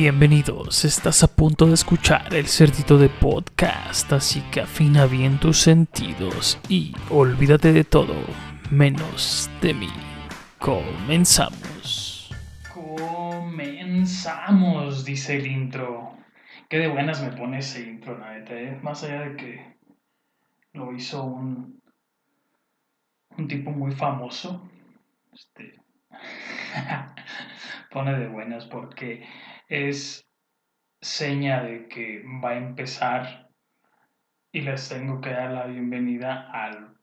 Bienvenidos, 0.00 0.84
estás 0.84 1.24
a 1.24 1.26
punto 1.26 1.66
de 1.66 1.74
escuchar 1.74 2.32
el 2.32 2.46
cerdito 2.46 2.98
de 2.98 3.08
podcast, 3.08 4.12
así 4.12 4.42
que 4.42 4.60
afina 4.60 5.06
bien 5.06 5.40
tus 5.40 5.58
sentidos 5.58 6.60
y 6.68 6.94
olvídate 7.10 7.72
de 7.72 7.82
todo, 7.82 8.14
menos 8.70 9.50
de 9.60 9.74
mí. 9.74 9.90
Comenzamos. 10.60 12.30
Comenzamos, 12.72 15.04
dice 15.04 15.38
el 15.38 15.48
intro. 15.48 16.16
Qué 16.68 16.78
de 16.78 16.86
buenas 16.86 17.20
me 17.20 17.32
pone 17.32 17.58
ese 17.58 17.80
intro, 17.80 18.16
la 18.18 18.34
neta, 18.34 18.54
¿eh? 18.54 18.78
Más 18.80 19.02
allá 19.02 19.22
de 19.22 19.34
que 19.34 19.78
lo 20.74 20.94
hizo 20.94 21.24
un, 21.24 21.82
un 23.36 23.48
tipo 23.48 23.72
muy 23.72 23.90
famoso. 23.90 24.70
Este, 25.32 25.74
pone 27.90 28.16
de 28.16 28.28
buenas 28.28 28.64
porque 28.66 29.26
es 29.68 30.26
seña 31.02 31.62
de 31.62 31.88
que 31.88 32.24
va 32.42 32.50
a 32.50 32.56
empezar 32.56 33.50
y 34.50 34.62
les 34.62 34.88
tengo 34.88 35.20
que 35.20 35.30
dar 35.30 35.52
la 35.52 35.66
bienvenida 35.66 36.50
al 36.50 36.96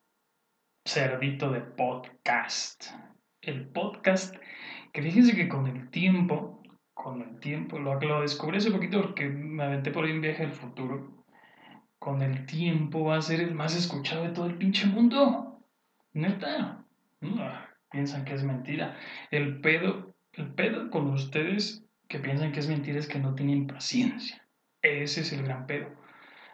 cerdito 0.84 1.52
de 1.52 1.62
podcast. 1.62 2.86
El 3.42 3.68
podcast 3.70 4.36
que 4.92 5.04
fíjense 5.04 5.36
que 5.36 5.48
con 5.48 5.68
el 5.68 5.90
tiempo, 5.92 6.64
con 6.96 7.22
el 7.22 7.40
tiempo, 7.40 7.78
lo, 7.78 8.00
lo 8.00 8.22
descubrí 8.22 8.58
hace 8.58 8.72
poquito 8.72 9.02
porque 9.02 9.30
me 9.30 9.64
aventé 9.64 9.92
por 9.92 10.06
ahí 10.06 10.12
un 10.12 10.22
viaje 10.22 10.44
al 10.44 10.54
futuro. 10.54 11.24
Con 12.00 12.24
el 12.24 12.48
tiempo 12.48 13.06
va 13.06 13.18
a 13.18 13.22
ser 13.22 13.42
el 13.42 13.54
más 13.54 13.76
escuchado 13.76 14.24
de 14.24 14.30
todo 14.30 14.48
el 14.48 14.58
pinche 14.58 14.88
mundo. 14.88 15.64
Neta. 16.14 16.84
piensan 17.92 18.26
que 18.26 18.34
es 18.34 18.44
mentira. 18.44 18.98
El 19.30 19.62
pedo, 19.62 20.16
el 20.34 20.54
pedo 20.54 20.90
con 20.90 21.10
ustedes 21.10 21.85
que 22.08 22.20
piensan 22.20 22.52
que 22.52 22.60
es 22.60 22.68
mentira 22.68 23.00
es 23.00 23.08
que 23.08 23.20
no 23.20 23.36
tienen 23.36 23.68
paciencia. 23.68 24.46
Ese 24.82 25.22
es 25.22 25.34
el 25.34 25.44
gran 25.44 25.66
pedo. 25.66 25.90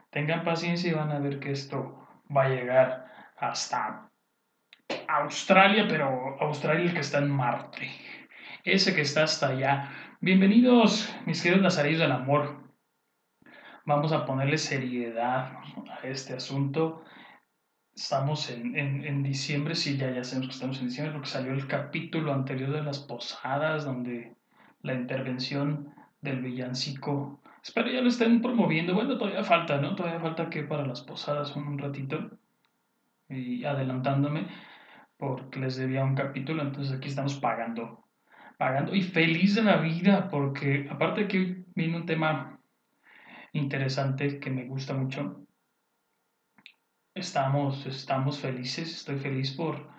Tengan 0.09 0.43
paciencia 0.43 0.89
y 0.89 0.93
van 0.93 1.11
a 1.11 1.19
ver 1.19 1.39
que 1.39 1.51
esto 1.51 2.07
va 2.35 2.45
a 2.45 2.49
llegar 2.49 3.05
hasta 3.37 4.09
Australia, 5.07 5.85
pero 5.87 6.37
Australia 6.39 6.85
el 6.85 6.93
que 6.93 6.99
está 6.99 7.19
en 7.19 7.29
Marte. 7.29 7.89
Ese 8.63 8.93
que 8.95 9.01
está 9.01 9.23
hasta 9.23 9.49
allá. 9.49 9.89
Bienvenidos, 10.21 11.13
mis 11.25 11.41
queridos 11.41 11.63
nazaríes 11.63 11.99
del 11.99 12.11
amor. 12.11 12.61
Vamos 13.85 14.11
a 14.13 14.25
ponerle 14.25 14.57
seriedad 14.57 15.53
a 15.89 16.07
este 16.07 16.35
asunto. 16.35 17.03
Estamos 17.93 18.49
en, 18.49 18.77
en, 18.77 19.03
en 19.03 19.23
diciembre, 19.23 19.75
sí, 19.75 19.97
ya, 19.97 20.11
ya 20.11 20.23
sabemos 20.23 20.49
que 20.49 20.53
estamos 20.53 20.79
en 20.79 20.87
diciembre, 20.87 21.13
porque 21.13 21.29
salió 21.29 21.51
el 21.51 21.67
capítulo 21.67 22.33
anterior 22.33 22.71
de 22.71 22.83
las 22.83 22.99
posadas, 22.99 23.83
donde 23.83 24.35
la 24.83 24.93
intervención 24.93 25.93
del 26.21 26.41
villancico. 26.41 27.41
Espero 27.63 27.89
ya 27.89 28.01
lo 28.01 28.09
estén 28.09 28.41
promoviendo. 28.41 28.93
Bueno, 28.93 29.17
todavía 29.17 29.43
falta, 29.43 29.79
¿no? 29.79 29.95
Todavía 29.95 30.19
falta 30.19 30.49
que 30.49 30.63
para 30.63 30.85
las 30.85 31.01
posadas 31.01 31.55
un, 31.55 31.77
ratito. 31.77 32.31
Y 33.29 33.63
adelantándome, 33.63 34.47
porque 35.17 35.59
les 35.59 35.77
debía 35.77 36.03
un 36.03 36.15
capítulo, 36.15 36.63
entonces 36.63 36.93
aquí 36.93 37.07
estamos 37.07 37.35
pagando. 37.35 38.03
Pagando 38.57 38.93
y 38.93 39.01
feliz 39.01 39.55
de 39.55 39.63
la 39.63 39.77
vida, 39.77 40.27
porque 40.29 40.87
aparte 40.91 41.21
de 41.21 41.27
que 41.27 41.63
viene 41.73 41.97
un 41.97 42.05
tema 42.05 42.59
interesante 43.53 44.39
que 44.39 44.49
me 44.49 44.65
gusta 44.65 44.93
mucho. 44.93 45.45
Estamos, 47.13 47.85
estamos 47.85 48.39
felices, 48.39 48.91
estoy 48.91 49.17
feliz 49.17 49.51
por, 49.51 49.89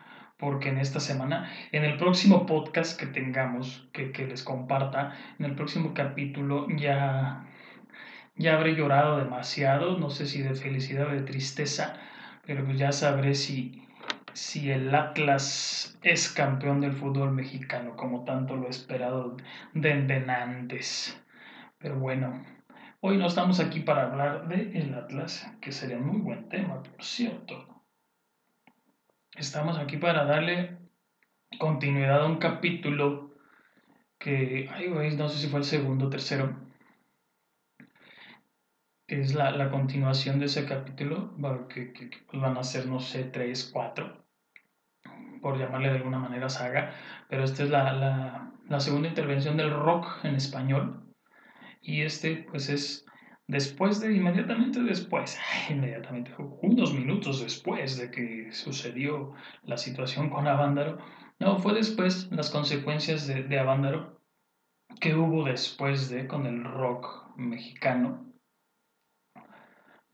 porque 0.42 0.70
en 0.70 0.78
esta 0.78 0.98
semana, 0.98 1.48
en 1.70 1.84
el 1.84 1.96
próximo 1.98 2.46
podcast 2.46 2.98
que 2.98 3.06
tengamos, 3.06 3.88
que, 3.92 4.26
les 4.26 4.42
comparta, 4.42 5.16
en 5.38 5.46
el 5.46 5.54
próximo 5.54 5.94
capítulo 5.94 6.66
ya, 6.76 7.46
ya 8.34 8.56
habré 8.56 8.74
llorado 8.74 9.18
demasiado, 9.18 9.96
no 9.98 10.10
sé 10.10 10.26
si 10.26 10.42
de 10.42 10.56
felicidad 10.56 11.06
o 11.06 11.12
de 11.12 11.22
tristeza, 11.22 11.94
pero 12.44 12.68
ya 12.72 12.90
sabré 12.90 13.36
si, 13.36 13.86
si 14.32 14.72
el 14.72 14.92
Atlas 14.92 15.96
es 16.02 16.28
campeón 16.28 16.80
del 16.80 16.92
fútbol 16.92 17.30
mexicano, 17.30 17.94
como 17.94 18.24
tanto 18.24 18.56
lo 18.56 18.66
he 18.66 18.70
esperado 18.70 19.36
desde 19.74 20.28
antes. 20.28 21.22
Pero 21.78 22.00
bueno, 22.00 22.44
hoy 23.00 23.16
no 23.16 23.28
estamos 23.28 23.60
aquí 23.60 23.78
para 23.78 24.10
hablar 24.10 24.48
de 24.48 24.76
el 24.76 24.92
Atlas, 24.94 25.48
que 25.60 25.70
sería 25.70 25.98
un 25.98 26.06
muy 26.08 26.20
buen 26.20 26.48
tema, 26.48 26.82
por 26.82 27.04
cierto 27.04 27.71
estamos 29.42 29.76
aquí 29.76 29.96
para 29.96 30.24
darle 30.24 30.78
continuidad 31.58 32.22
a 32.22 32.26
un 32.26 32.38
capítulo 32.38 33.34
que, 34.16 34.68
ay, 34.72 34.86
güey, 34.88 35.16
no 35.16 35.28
sé 35.28 35.38
si 35.38 35.48
fue 35.48 35.58
el 35.58 35.64
segundo 35.64 36.06
o 36.06 36.10
tercero, 36.10 36.56
es 39.08 39.34
la, 39.34 39.50
la, 39.50 39.68
continuación 39.68 40.38
de 40.38 40.46
ese 40.46 40.64
capítulo, 40.64 41.36
que, 41.68 41.92
pues 42.30 42.40
van 42.40 42.56
a 42.56 42.62
ser, 42.62 42.86
no 42.86 43.00
sé, 43.00 43.24
tres, 43.24 43.68
cuatro, 43.72 44.24
por 45.42 45.58
llamarle 45.58 45.90
de 45.90 45.96
alguna 45.96 46.20
manera 46.20 46.48
saga, 46.48 46.94
pero 47.28 47.42
esta 47.42 47.64
es 47.64 47.70
la, 47.70 48.52
la 48.68 48.80
segunda 48.80 49.08
intervención 49.08 49.56
del 49.56 49.72
rock 49.72 50.24
en 50.24 50.36
español, 50.36 51.12
y 51.80 52.02
este, 52.02 52.46
pues 52.48 52.68
es 52.68 53.04
Después 53.52 54.00
de, 54.00 54.14
inmediatamente 54.14 54.80
después, 54.80 55.38
inmediatamente, 55.68 56.32
unos 56.38 56.94
minutos 56.94 57.42
después 57.42 57.98
de 57.98 58.10
que 58.10 58.50
sucedió 58.50 59.34
la 59.64 59.76
situación 59.76 60.30
con 60.30 60.48
Avándaro, 60.48 60.96
no, 61.38 61.58
fue 61.58 61.74
después 61.74 62.32
las 62.32 62.48
consecuencias 62.48 63.26
de, 63.26 63.42
de 63.42 63.58
Avándaro 63.58 64.18
que 64.98 65.14
hubo 65.14 65.44
después 65.44 66.08
de 66.08 66.26
con 66.26 66.46
el 66.46 66.64
rock 66.64 67.36
mexicano. 67.36 68.32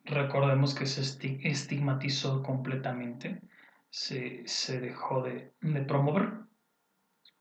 Recordemos 0.05 0.75
que 0.75 0.87
se 0.87 1.03
estigmatizó 1.49 2.43
completamente, 2.43 3.41
se, 3.89 4.43
se 4.49 4.81
dejó 4.81 5.23
de, 5.23 5.53
de 5.61 5.83
promover. 5.83 6.41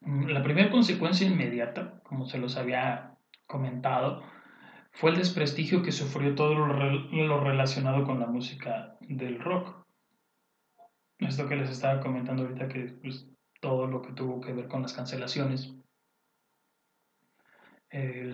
La 0.01 0.43
primera 0.43 0.69
consecuencia 0.69 1.25
inmediata, 1.25 2.01
como 2.03 2.27
se 2.27 2.37
los 2.37 2.55
había 2.55 3.17
comentado, 3.47 4.21
fue 4.97 5.11
el 5.11 5.17
desprestigio 5.17 5.83
que 5.83 5.91
sufrió 5.91 6.33
todo 6.33 6.55
lo, 6.55 7.39
relacionado 7.39 8.03
con 8.03 8.19
la 8.19 8.25
música 8.25 8.97
del 9.01 9.39
rock. 9.39 9.85
Esto 11.19 11.47
que 11.47 11.55
les 11.55 11.69
estaba 11.69 12.01
comentando 12.01 12.43
ahorita, 12.43 12.67
que 12.67 12.97
pues, 13.01 13.27
todo 13.61 13.85
lo 13.85 14.01
que 14.01 14.13
tuvo 14.13 14.41
que 14.41 14.53
ver 14.53 14.67
con 14.67 14.81
las 14.81 14.93
cancelaciones, 14.93 15.71
eh, 17.91 18.33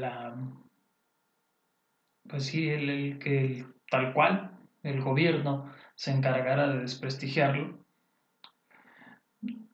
pues 2.30 2.46
sí, 2.46 2.70
el, 2.70 3.20
que 3.20 3.66
tal 3.90 4.14
cual 4.14 4.58
el 4.84 5.02
gobierno 5.02 5.70
se 5.96 6.12
encargara 6.12 6.70
de 6.70 6.80
desprestigiarlo 6.80 7.78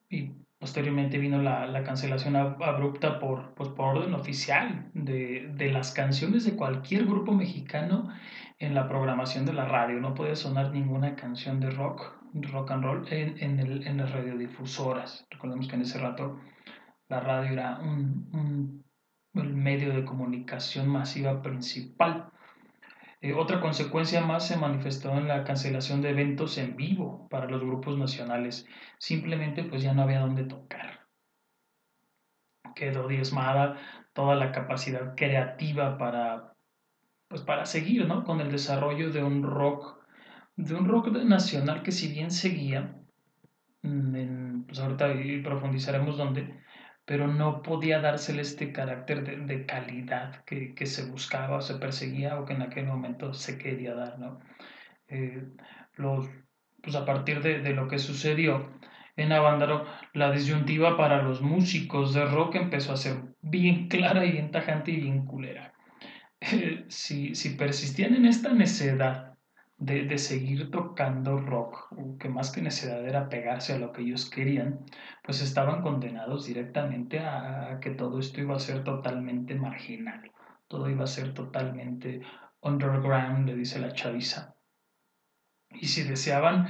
y 0.08 0.32
Posteriormente 0.60 1.16
vino 1.16 1.40
la, 1.40 1.66
la 1.66 1.82
cancelación 1.82 2.36
abrupta 2.36 3.18
por, 3.18 3.54
pues, 3.54 3.70
por 3.70 3.96
orden 3.96 4.12
oficial 4.12 4.90
de, 4.92 5.50
de, 5.54 5.72
las 5.72 5.90
canciones 5.92 6.44
de 6.44 6.54
cualquier 6.54 7.06
grupo 7.06 7.32
mexicano 7.32 8.10
en 8.58 8.74
la 8.74 8.86
programación 8.86 9.46
de 9.46 9.54
la 9.54 9.64
radio. 9.64 9.98
No 10.00 10.12
podía 10.12 10.36
sonar 10.36 10.70
ninguna 10.70 11.16
canción 11.16 11.60
de 11.60 11.70
rock, 11.70 12.12
rock 12.34 12.72
and 12.72 12.84
roll 12.84 13.08
en, 13.10 13.42
en, 13.42 13.58
el, 13.58 13.86
en 13.86 13.96
las 13.96 14.12
radiodifusoras. 14.12 15.26
Recordemos 15.30 15.66
que 15.66 15.76
en 15.76 15.82
ese 15.82 15.98
rato 15.98 16.38
la 17.08 17.20
radio 17.20 17.52
era 17.52 17.78
un, 17.78 18.84
un 19.32 19.62
medio 19.62 19.94
de 19.94 20.04
comunicación 20.04 20.88
masiva 20.88 21.40
principal. 21.40 22.30
Eh, 23.22 23.34
otra 23.34 23.60
consecuencia 23.60 24.22
más 24.22 24.46
se 24.46 24.56
manifestó 24.56 25.10
en 25.18 25.28
la 25.28 25.44
cancelación 25.44 26.00
de 26.00 26.10
eventos 26.10 26.56
en 26.56 26.74
vivo 26.76 27.28
para 27.28 27.46
los 27.46 27.60
grupos 27.60 27.98
nacionales. 27.98 28.66
Simplemente 28.98 29.62
pues 29.64 29.82
ya 29.82 29.92
no 29.92 30.02
había 30.02 30.20
dónde 30.20 30.44
tocar. 30.44 31.06
Quedó 32.74 33.08
diezmada 33.08 33.78
toda 34.14 34.36
la 34.36 34.52
capacidad 34.52 35.14
creativa 35.16 35.98
para, 35.98 36.54
pues 37.28 37.42
para 37.42 37.66
seguir 37.66 38.06
¿no? 38.06 38.24
con 38.24 38.40
el 38.40 38.50
desarrollo 38.50 39.10
de 39.10 39.22
un 39.22 39.42
rock, 39.42 40.02
de 40.56 40.74
un 40.74 40.88
rock 40.88 41.08
nacional 41.08 41.82
que 41.82 41.92
si 41.92 42.08
bien 42.08 42.30
seguía, 42.30 42.96
mm, 43.82 44.14
en, 44.14 44.64
pues 44.66 44.78
ahorita 44.78 45.08
profundizaremos 45.42 46.16
dónde, 46.16 46.58
pero 47.10 47.26
no 47.26 47.60
podía 47.60 47.98
dársele 47.98 48.42
este 48.42 48.70
carácter 48.70 49.44
de, 49.44 49.66
calidad 49.66 50.44
que, 50.44 50.86
se 50.86 51.10
buscaba 51.10 51.56
o 51.56 51.60
se 51.60 51.74
perseguía 51.74 52.38
o 52.38 52.44
que 52.44 52.52
en 52.52 52.62
aquel 52.62 52.86
momento 52.86 53.34
se 53.34 53.58
quería 53.58 53.96
dar, 53.96 54.20
¿no? 54.20 54.38
Eh, 55.08 55.42
los, 55.96 56.30
pues 56.80 56.94
a 56.94 57.04
partir 57.04 57.42
de, 57.42 57.68
lo 57.70 57.88
que 57.88 57.98
sucedió 57.98 58.78
en 59.16 59.32
Avándaro, 59.32 59.86
la 60.12 60.30
disyuntiva 60.30 60.96
para 60.96 61.20
los 61.20 61.42
músicos 61.42 62.14
de 62.14 62.26
rock 62.26 62.54
empezó 62.54 62.92
a 62.92 62.96
ser 62.96 63.16
bien 63.42 63.88
clara 63.88 64.24
y 64.24 64.30
bien 64.30 64.52
tajante 64.52 64.92
y 64.92 65.00
bien 65.00 65.26
culera. 65.26 65.74
Eh, 66.40 66.84
si, 66.86 67.34
si 67.34 67.56
persistían 67.56 68.14
en 68.14 68.26
esta 68.26 68.52
necedad 68.52 69.29
de, 69.80 70.04
de, 70.04 70.18
seguir 70.18 70.70
tocando 70.70 71.38
rock, 71.38 71.88
que 72.20 72.28
más 72.28 72.52
que 72.52 72.62
necesidad 72.62 73.04
era 73.04 73.28
pegarse 73.28 73.72
a 73.72 73.78
lo 73.78 73.92
que 73.92 74.02
ellos 74.02 74.30
querían, 74.30 74.84
pues 75.24 75.42
estaban 75.42 75.82
condenados 75.82 76.46
directamente 76.46 77.18
a, 77.18 77.78
que 77.80 77.90
todo 77.90 78.20
esto 78.20 78.40
iba 78.40 78.54
a 78.54 78.60
ser 78.60 78.84
totalmente 78.84 79.54
marginal, 79.54 80.30
todo 80.68 80.88
iba 80.88 81.04
a 81.04 81.08
ser 81.08 81.34
totalmente 81.34 82.20
underground, 82.60 83.48
le 83.48 83.56
dice 83.56 83.80
la 83.80 83.92
chaviza. 83.92 84.54
Y 85.70 85.86
si 85.86 86.02
deseaban 86.02 86.68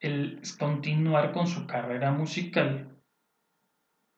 el 0.00 0.40
continuar 0.58 1.32
con 1.32 1.46
su 1.46 1.66
carrera 1.66 2.12
musical 2.12 2.96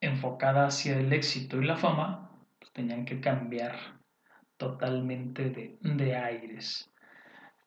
enfocada 0.00 0.66
hacia 0.66 0.98
el 0.98 1.12
éxito 1.12 1.60
y 1.60 1.66
la 1.66 1.76
fama, 1.76 2.30
pues 2.58 2.72
tenían 2.72 3.04
que 3.04 3.20
cambiar 3.20 4.00
totalmente 4.56 5.50
de, 5.80 6.16
aires. 6.16 6.90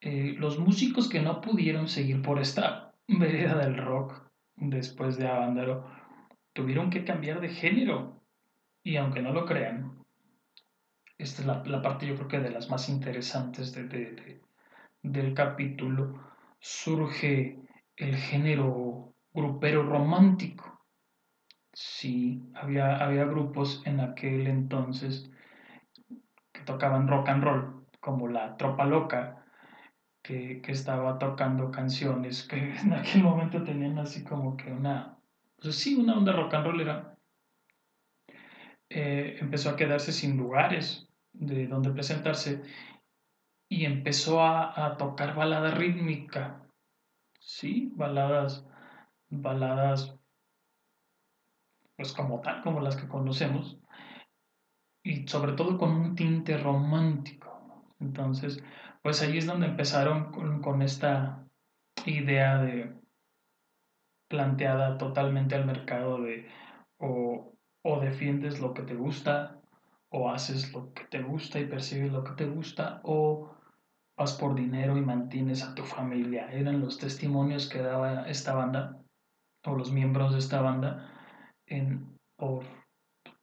Eh, 0.06 0.34
los 0.36 0.58
músicos 0.58 1.08
que 1.08 1.22
no 1.22 1.40
pudieron 1.40 1.88
seguir 1.88 2.20
por 2.20 2.38
esta 2.38 2.92
vereda 3.08 3.56
del 3.56 3.78
rock 3.78 4.22
después 4.54 5.16
de 5.16 5.26
Avándaro 5.26 5.90
tuvieron 6.52 6.90
que 6.90 7.06
cambiar 7.06 7.40
de 7.40 7.48
género. 7.48 8.20
Y 8.82 8.96
aunque 8.96 9.22
no 9.22 9.32
lo 9.32 9.46
crean, 9.46 10.04
esta 11.16 11.40
es 11.40 11.66
la, 11.66 11.80
parte 11.80 12.06
yo 12.06 12.16
creo 12.16 12.28
que 12.28 12.38
de 12.38 12.50
las 12.50 12.68
más 12.68 12.90
interesantes 12.90 13.72
del 13.72 15.32
capítulo, 15.32 16.20
surge 16.60 17.58
el 17.96 18.16
género 18.16 19.14
grupero 19.32 19.84
romántico. 19.84 20.82
Sí, 21.72 22.42
había, 22.52 22.98
había 22.98 23.24
grupos 23.24 23.80
en 23.86 24.00
aquel 24.00 24.48
entonces 24.48 25.30
que 26.52 26.60
tocaban 26.60 27.08
rock 27.08 27.30
and 27.30 27.42
roll, 27.42 27.86
como 28.00 28.28
la 28.28 28.58
Tropa 28.58 28.84
Loca, 28.84 29.43
que, 30.24 30.62
estaba 30.68 31.18
tocando 31.18 31.70
canciones 31.70 32.48
que 32.48 32.56
en 32.80 32.94
aquel 32.94 33.22
momento 33.22 33.62
tenían 33.62 33.98
así 33.98 34.24
como 34.24 34.56
que 34.56 34.72
una, 34.72 35.18
pues 35.60 35.76
sí, 35.76 35.94
una 35.94 36.16
onda 36.16 36.32
rock 36.32 36.54
and 36.54 36.66
rollera. 36.66 37.14
Eh, 38.88 39.36
empezó 39.40 39.70
a 39.70 39.76
quedarse 39.76 40.12
sin 40.12 40.36
lugares 40.36 41.08
de 41.32 41.66
donde 41.66 41.90
presentarse 41.90 42.62
y 43.68 43.84
empezó 43.84 44.42
a, 44.42 44.96
tocar 44.96 45.34
balada 45.34 45.72
rítmica, 45.72 46.68
sí, 47.40 47.92
baladas, 47.96 48.66
baladas, 49.28 50.16
pues 51.96 52.12
como 52.12 52.40
tal, 52.40 52.62
como 52.62 52.80
las 52.80 52.96
que 52.96 53.08
conocemos, 53.08 53.78
y 55.02 55.26
sobre 55.26 55.52
todo 55.52 55.76
con 55.76 55.90
un 55.90 56.14
tinte 56.14 56.56
romántico. 56.56 57.54
Entonces, 57.98 58.62
pues 59.04 59.20
ahí 59.20 59.36
es 59.36 59.44
donde 59.44 59.66
empezaron 59.66 60.32
con, 60.32 60.80
esta 60.80 61.46
idea 62.06 62.56
de 62.62 62.90
planteada 64.30 64.96
totalmente 64.96 65.54
al 65.54 65.66
mercado 65.66 66.22
de 66.22 66.48
o, 66.96 67.52
defiendes 68.00 68.60
lo 68.60 68.72
que 68.72 68.80
te 68.82 68.94
gusta 68.94 69.60
o 70.08 70.30
haces 70.30 70.72
lo 70.72 70.94
que 70.94 71.04
te 71.04 71.22
gusta 71.22 71.60
y 71.60 71.66
persigues 71.66 72.12
lo 72.12 72.24
que 72.24 72.32
te 72.32 72.46
gusta 72.46 73.02
o 73.04 73.54
vas 74.16 74.32
por 74.32 74.54
dinero 74.54 74.96
y 74.96 75.02
mantienes 75.02 75.62
a 75.62 75.74
tu 75.74 75.82
familia. 75.82 76.50
Eran 76.50 76.80
los 76.80 76.96
testimonios 76.96 77.68
que 77.68 77.82
daba 77.82 78.26
esta 78.26 78.54
banda 78.54 79.02
o 79.66 79.74
los 79.74 79.92
miembros 79.92 80.32
de 80.32 80.38
esta 80.38 80.62
banda 80.62 81.12
en, 81.66 82.16
por, 82.38 82.64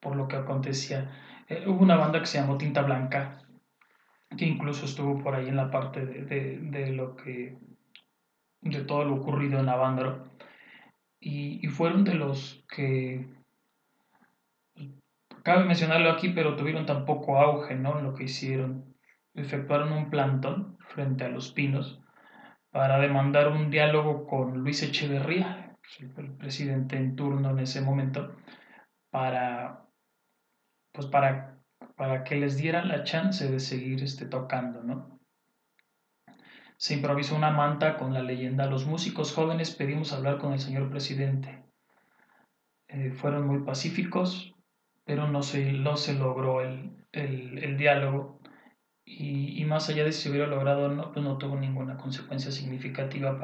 por 0.00 0.16
lo 0.16 0.26
que 0.26 0.36
acontecía. 0.36 1.12
Eh, 1.46 1.68
hubo 1.68 1.84
una 1.84 1.96
banda 1.96 2.18
que 2.18 2.26
se 2.26 2.38
llamó 2.38 2.58
Tinta 2.58 2.82
Blanca, 2.82 3.41
que 4.36 4.46
incluso 4.46 4.84
estuvo 4.84 5.22
por 5.22 5.34
ahí 5.34 5.48
en 5.48 5.56
la 5.56 5.70
parte 5.70 6.04
de, 6.04 6.58
de, 6.58 6.92
lo 6.92 7.16
que, 7.16 7.58
de 8.60 8.84
todo 8.84 9.04
lo 9.04 9.16
ocurrido 9.16 9.60
en 9.60 9.68
Avándaro. 9.68 10.30
Y, 11.20 11.66
fueron 11.68 12.04
de 12.04 12.14
los 12.14 12.64
que 12.68 13.28
Cabe 15.42 15.64
mencionarlo 15.64 16.10
aquí, 16.10 16.28
pero 16.28 16.54
tuvieron 16.54 16.86
tan 16.86 17.04
poco 17.04 17.38
auge 17.38 17.74
¿no? 17.74 18.00
lo 18.00 18.14
que 18.14 18.24
hicieron. 18.24 18.94
Efectuaron 19.34 19.92
un 19.92 20.08
plantón 20.08 20.78
frente 20.88 21.24
a 21.24 21.28
los 21.28 21.50
pinos 21.50 22.00
para 22.70 23.00
demandar 23.00 23.48
un 23.48 23.70
diálogo 23.70 24.26
con 24.26 24.58
Luis 24.58 24.82
Echeverría, 24.82 25.76
el 26.16 26.32
presidente 26.32 26.96
en 26.96 27.16
turno 27.16 27.50
en 27.50 27.58
ese 27.58 27.80
momento, 27.80 28.36
para, 29.10 29.84
pues 30.92 31.06
para, 31.08 31.51
para 32.02 32.24
que 32.24 32.34
les 32.34 32.56
dieran 32.56 32.88
la 32.88 33.04
chance 33.04 33.48
de 33.48 33.60
seguir 33.60 34.02
este, 34.02 34.26
tocando. 34.26 34.82
¿no? 34.82 35.20
Se 36.76 36.94
improvisó 36.94 37.36
una 37.36 37.52
manta 37.52 37.96
con 37.96 38.12
la 38.12 38.24
leyenda 38.24 38.66
Los 38.66 38.86
músicos 38.86 39.32
jóvenes 39.32 39.70
pedimos 39.70 40.12
hablar 40.12 40.38
con 40.38 40.52
el 40.52 40.58
señor 40.58 40.90
presidente. 40.90 41.62
Eh, 42.88 43.12
fueron 43.12 43.46
muy 43.46 43.60
pacíficos, 43.60 44.52
pero 45.04 45.28
no 45.28 45.44
se, 45.44 45.70
logró 45.74 46.60
el, 46.60 47.76
diálogo 47.78 48.40
y, 49.04 49.64
más 49.64 49.88
allá 49.88 50.02
de 50.02 50.10
si 50.10 50.22
se 50.22 50.30
hubiera 50.30 50.48
logrado 50.48 50.88
no, 50.88 51.12
pues 51.12 51.24
no 51.24 51.38
tuvo 51.38 51.54
ninguna 51.54 51.96
consecuencia 51.96 52.50
significativa 52.50 53.38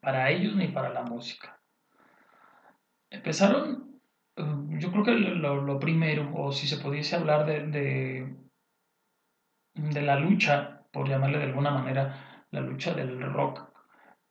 para, 0.00 0.30
ellos 0.30 0.56
ni 0.56 0.68
para 0.68 0.88
la 0.88 1.02
música. 1.02 1.60
Empezaron, 3.10 3.79
yo 4.80 4.90
creo 4.90 5.04
que 5.04 5.12
lo, 5.12 5.78
primero, 5.78 6.30
o 6.34 6.52
si 6.52 6.66
se 6.66 6.78
pudiese 6.78 7.16
hablar 7.16 7.46
de, 7.46 7.66
de, 7.66 8.34
de 9.74 10.02
la 10.02 10.16
lucha, 10.16 10.82
por 10.90 11.08
llamarle 11.08 11.38
de 11.38 11.44
alguna 11.44 11.70
manera, 11.70 12.44
la 12.50 12.60
lucha 12.60 12.94
del 12.94 13.20
rock 13.20 13.70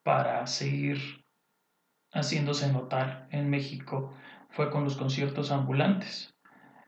para 0.03 0.45
seguir 0.47 1.23
haciéndose 2.11 2.71
notar 2.71 3.27
en 3.31 3.49
México 3.49 4.13
fue 4.49 4.69
con 4.69 4.83
los 4.83 4.97
conciertos 4.97 5.51
ambulantes. 5.51 6.35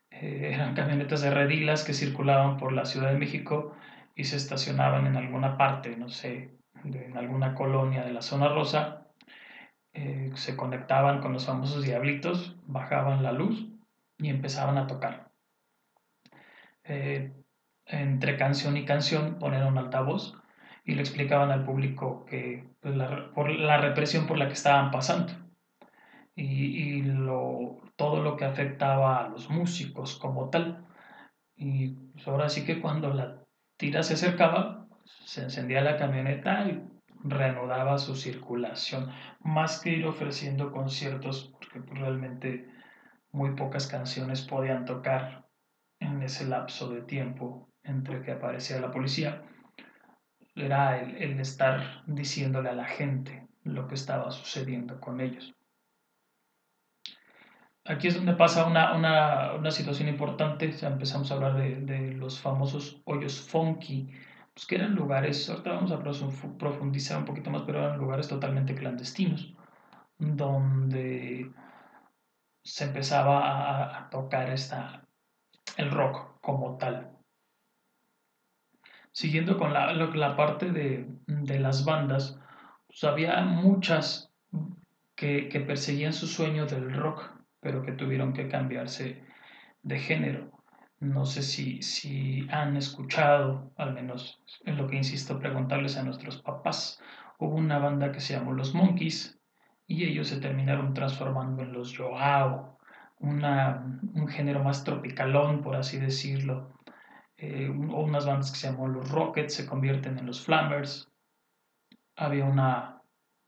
Eh, 0.10 0.52
eran 0.54 0.74
camionetas 0.74 1.22
de 1.22 1.30
redilas 1.30 1.84
que 1.84 1.94
circulaban 1.94 2.58
por 2.58 2.74
la 2.74 2.86
Ciudad 2.86 3.12
de 3.12 3.18
México 3.18 3.76
y 4.16 4.26
se 4.26 4.36
estacionaban 4.36 5.08
en 5.08 5.16
alguna 5.16 5.58
parte, 5.58 5.96
no 5.96 6.10
sé, 6.10 6.58
en 6.84 7.18
alguna 7.18 7.54
colonia 7.54 8.04
de 8.04 8.12
la 8.12 8.22
zona 8.22 8.50
rosa, 8.50 9.01
eh, 9.94 10.32
se 10.36 10.56
conectaban 10.56 11.22
con 11.22 11.34
los 11.34 11.46
famosos 11.46 11.84
diablitos, 11.84 12.56
bajaban 12.66 13.24
la 13.24 13.32
luz 13.32 13.68
y 14.18 14.30
empezaban 14.30 14.78
a 14.78 14.88
tocar. 14.88 15.32
Eh, 16.84 17.34
entre 17.86 18.38
canción 18.38 18.78
y 18.78 18.86
canción 18.86 19.38
ponían 19.40 19.68
un 19.68 19.78
altavoz 19.78 20.34
y 20.86 20.96
le 20.96 21.02
explicaban 21.02 21.52
al 21.52 21.66
público 21.66 22.26
que 22.26 22.68
pues, 22.80 22.96
por 23.34 23.52
la 23.52 23.78
represión 23.78 24.28
por 24.28 24.38
la 24.38 24.48
que 24.48 24.54
estaban 24.54 24.92
pasando 24.92 25.34
y, 26.36 27.02
lo, 27.04 27.80
todo 27.96 28.22
lo 28.22 28.38
que 28.38 28.46
afectaba 28.46 29.26
a 29.26 29.30
los 29.30 29.50
músicos 29.50 30.16
como 30.18 30.50
tal. 30.50 30.86
Y 31.56 31.90
pues, 32.14 32.28
ahora 32.28 32.50
sí 32.50 32.66
que 32.66 32.82
cuando 32.82 33.14
la 33.14 33.44
tira 33.78 34.04
se 34.04 34.14
acercaba, 34.14 34.88
se 35.04 35.44
encendía 35.44 35.82
la 35.82 35.98
camioneta 35.98 36.66
y 36.68 36.84
reanudaba 37.24 37.98
su 37.98 38.16
circulación, 38.16 39.12
más 39.40 39.80
que 39.80 39.92
ir 39.92 40.06
ofreciendo 40.06 40.72
conciertos, 40.72 41.54
porque 41.54 41.82
pues, 41.82 42.00
realmente 42.00 42.68
muy 43.32 43.56
pocas 43.56 43.88
canciones 43.88 44.42
podían 44.42 44.86
tocar 44.86 45.48
en 46.00 46.22
ese 46.24 46.48
lapso 46.48 46.90
de 46.90 47.02
tiempo 47.02 47.70
entre 47.84 48.22
que 48.22 48.32
aparecía 48.32 48.80
la 48.80 48.92
policía, 48.92 49.44
era 50.56 51.00
el, 51.00 51.16
el 51.18 51.40
estar 51.40 52.04
diciéndole 52.08 52.70
a 52.70 52.74
la 52.74 52.86
gente 52.86 53.48
lo 53.64 53.88
que 53.88 53.96
estaba 53.96 54.32
sucediendo 54.32 55.00
con 55.00 55.22
ellos. 55.22 55.54
Aquí 57.86 58.08
es 58.08 58.16
donde 58.16 58.34
pasa 58.34 58.66
una, 58.66 58.94
una, 58.96 59.54
una 59.54 59.72
situación 59.72 60.08
importante, 60.08 60.72
ya 60.72 60.88
empezamos 60.88 61.32
a 61.32 61.36
hablar 61.36 61.56
de, 61.56 61.78
de, 61.78 62.14
los 62.14 62.40
famosos 62.40 63.02
hoyos 63.06 63.40
funky, 63.42 64.12
pues 64.54 64.66
que 64.66 64.76
eran 64.76 64.96
lugares, 64.96 65.50
ahorita 65.50 65.74
vamos 65.74 65.92
a 65.92 66.04
profundizar 66.58 67.18
un 67.18 67.26
poquito 67.26 67.50
más, 67.50 67.64
pero 67.64 67.80
eran 67.80 67.98
lugares 67.98 68.28
totalmente 68.28 68.76
clandestinos, 68.76 69.54
donde 70.18 71.52
se 72.64 72.84
empezaba 72.84 73.98
a, 73.98 74.10
tocar 74.10 74.50
esta, 74.50 75.06
el 75.78 75.92
rock 75.92 76.40
como 76.42 76.78
tal. 76.78 77.12
Siguiendo 79.14 79.58
con 79.58 79.74
la, 79.74 80.36
parte 80.36 80.72
de, 80.72 81.06
de, 81.28 81.60
las 81.60 81.84
bandas, 81.84 82.40
pues 82.88 83.04
había 83.04 83.42
muchas 83.42 84.32
que, 85.16 85.50
que 85.50 85.60
perseguían 85.60 86.14
su 86.14 86.28
sueño 86.28 86.66
del 86.66 86.94
rock 86.94 87.42
pero 87.62 87.84
que 87.84 87.94
tuvieron 87.94 88.34
que 88.34 88.50
cambiarse 88.50 89.24
de 89.84 90.00
género. 90.00 90.51
No 91.02 91.26
sé 91.26 91.42
si, 91.42 91.82
si 91.82 92.48
han 92.50 92.78
escuchado, 92.78 93.74
al 93.76 93.94
menos 93.94 94.42
en 94.66 94.78
lo 94.78 94.88
que 94.88 94.96
insisto 94.96 95.40
preguntarles 95.40 95.98
a 95.98 96.04
nuestros 96.04 96.42
papás, 96.42 97.02
hubo 97.40 97.56
una 97.56 97.80
banda 97.80 98.12
que 98.12 98.22
se 98.22 98.36
llamó 98.36 98.54
Los 98.54 98.74
Monkeys 98.74 99.38
y 99.88 100.06
ellos 100.06 100.30
se 100.30 100.40
terminaron 100.40 100.94
transformando 100.94 101.64
en 101.64 101.74
los 101.74 101.98
Joao, 101.98 102.78
una, 103.20 104.00
un 104.14 104.28
género 104.28 104.64
más 104.64 104.84
tropicalón, 104.84 105.62
por 105.62 105.76
así 105.76 106.00
decirlo. 106.00 106.72
Eh, 107.36 107.68
o 107.68 108.04
unas 108.04 108.26
bandas 108.26 108.52
que 108.52 108.60
se 108.60 108.68
llamó 108.68 108.88
Los 108.88 109.10
Rockets 109.10 109.56
se 109.56 109.66
convierten 109.66 110.18
en 110.20 110.28
los 110.28 110.46
Flammers. 110.46 111.12
Había 112.16 112.46
una 112.46 113.02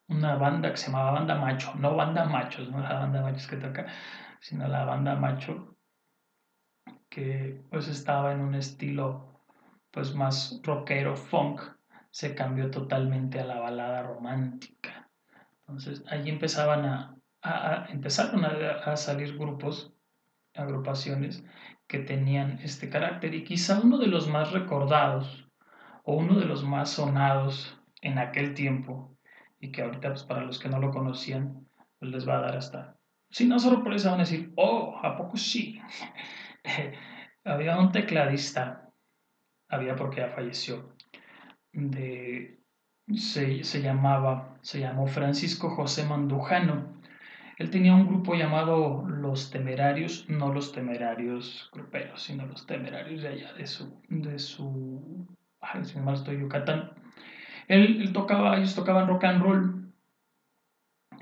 una 0.08 0.36
banda 0.36 0.72
que 0.72 0.78
se 0.78 0.88
llamaba 0.88 1.12
Banda 1.12 1.36
Macho, 1.36 1.74
no 1.76 1.96
Banda 1.96 2.26
Machos, 2.26 2.70
no 2.70 2.80
la 2.80 2.94
banda 3.00 3.22
Machos 3.22 3.48
que 3.48 3.58
toca, 3.58 3.86
sino 4.40 4.68
la 4.68 4.86
Banda 4.86 5.16
Macho, 5.16 5.73
que 7.14 7.62
pues 7.70 7.88
estaba 7.88 8.34
en 8.34 8.42
un 8.42 8.56
estilo 8.56 9.40
pues 9.92 10.16
más 10.16 10.60
rockero, 10.64 11.16
funk, 11.16 11.62
se 12.10 12.34
cambió 12.34 12.72
totalmente 12.72 13.40
a 13.40 13.46
la 13.46 13.60
balada 13.60 14.02
romántica. 14.02 15.12
Entonces, 15.60 16.04
allí 16.10 16.32
empezaban 16.32 16.86
a, 16.86 17.86
empezaron 17.90 18.44
a, 18.46 18.98
salir 18.98 19.38
grupos, 19.38 19.94
agrupaciones 20.56 21.44
que 21.86 22.00
tenían 22.00 22.60
este 22.64 22.90
carácter 22.90 23.36
y 23.36 23.44
quizá 23.44 23.80
uno 23.80 24.00
de 24.00 24.08
los 24.08 24.28
más 24.28 24.52
recordados 24.52 25.48
o 26.04 26.16
uno 26.16 26.40
de 26.40 26.46
los 26.46 26.64
más 26.64 26.90
sonados 26.90 27.80
en 28.02 28.18
aquel 28.18 28.56
tiempo 28.56 29.16
y 29.60 29.72
que 29.72 29.84
ahorita 29.84 30.10
pues, 30.10 30.24
para 30.24 30.44
los 30.44 30.58
que 30.58 30.70
no 30.70 30.80
lo 30.80 30.90
conocían 30.90 31.68
pues, 32.00 32.12
les 32.12 32.28
va 32.28 32.40
a 32.40 32.42
dar 32.42 32.58
hasta, 32.58 32.98
si 33.30 33.46
no 33.46 33.60
sorpresa 33.60 34.10
van 34.10 34.22
a 34.22 34.24
decir, 34.24 34.52
oh, 34.56 35.00
¿a 35.04 35.16
poco 35.16 35.38
sí? 35.38 35.80
había 37.44 37.78
un 37.78 37.92
tecladista, 37.92 38.90
había 39.70 39.96
porque 39.96 40.22
ya 40.22 40.30
falleció, 40.30 40.96
se, 43.16 43.64
se, 43.64 43.82
llamaba, 43.82 44.58
se 44.62 44.80
llamó 44.80 45.08
Francisco 45.08 45.70
José 45.70 46.06
Mandujano. 46.06 47.02
Él 47.58 47.70
tenía 47.70 47.94
un 47.94 48.08
grupo 48.08 48.34
llamado 48.36 49.04
Los 49.08 49.52
Temerarios, 49.52 50.28
no 50.28 50.54
los 50.54 50.72
Temerarios 50.72 51.70
gruperos, 51.72 52.24
sino 52.24 52.46
los 52.46 52.66
Temerarios 52.66 53.22
de 53.22 53.28
allá, 53.28 53.54
de 53.54 53.68
su, 53.68 54.02
de 54.10 54.40
su, 54.40 55.28
ay, 55.60 55.86
si 55.86 56.00
mal 56.00 56.16
estoy, 56.16 56.40
Yucatán. 56.40 56.92
Él, 57.68 58.02
él, 58.02 58.14
tocaba, 58.14 58.58
ellos 58.58 58.76
tocaban 58.76 59.08
rock 59.08 59.24
and 59.26 59.42
roll, 59.42 59.94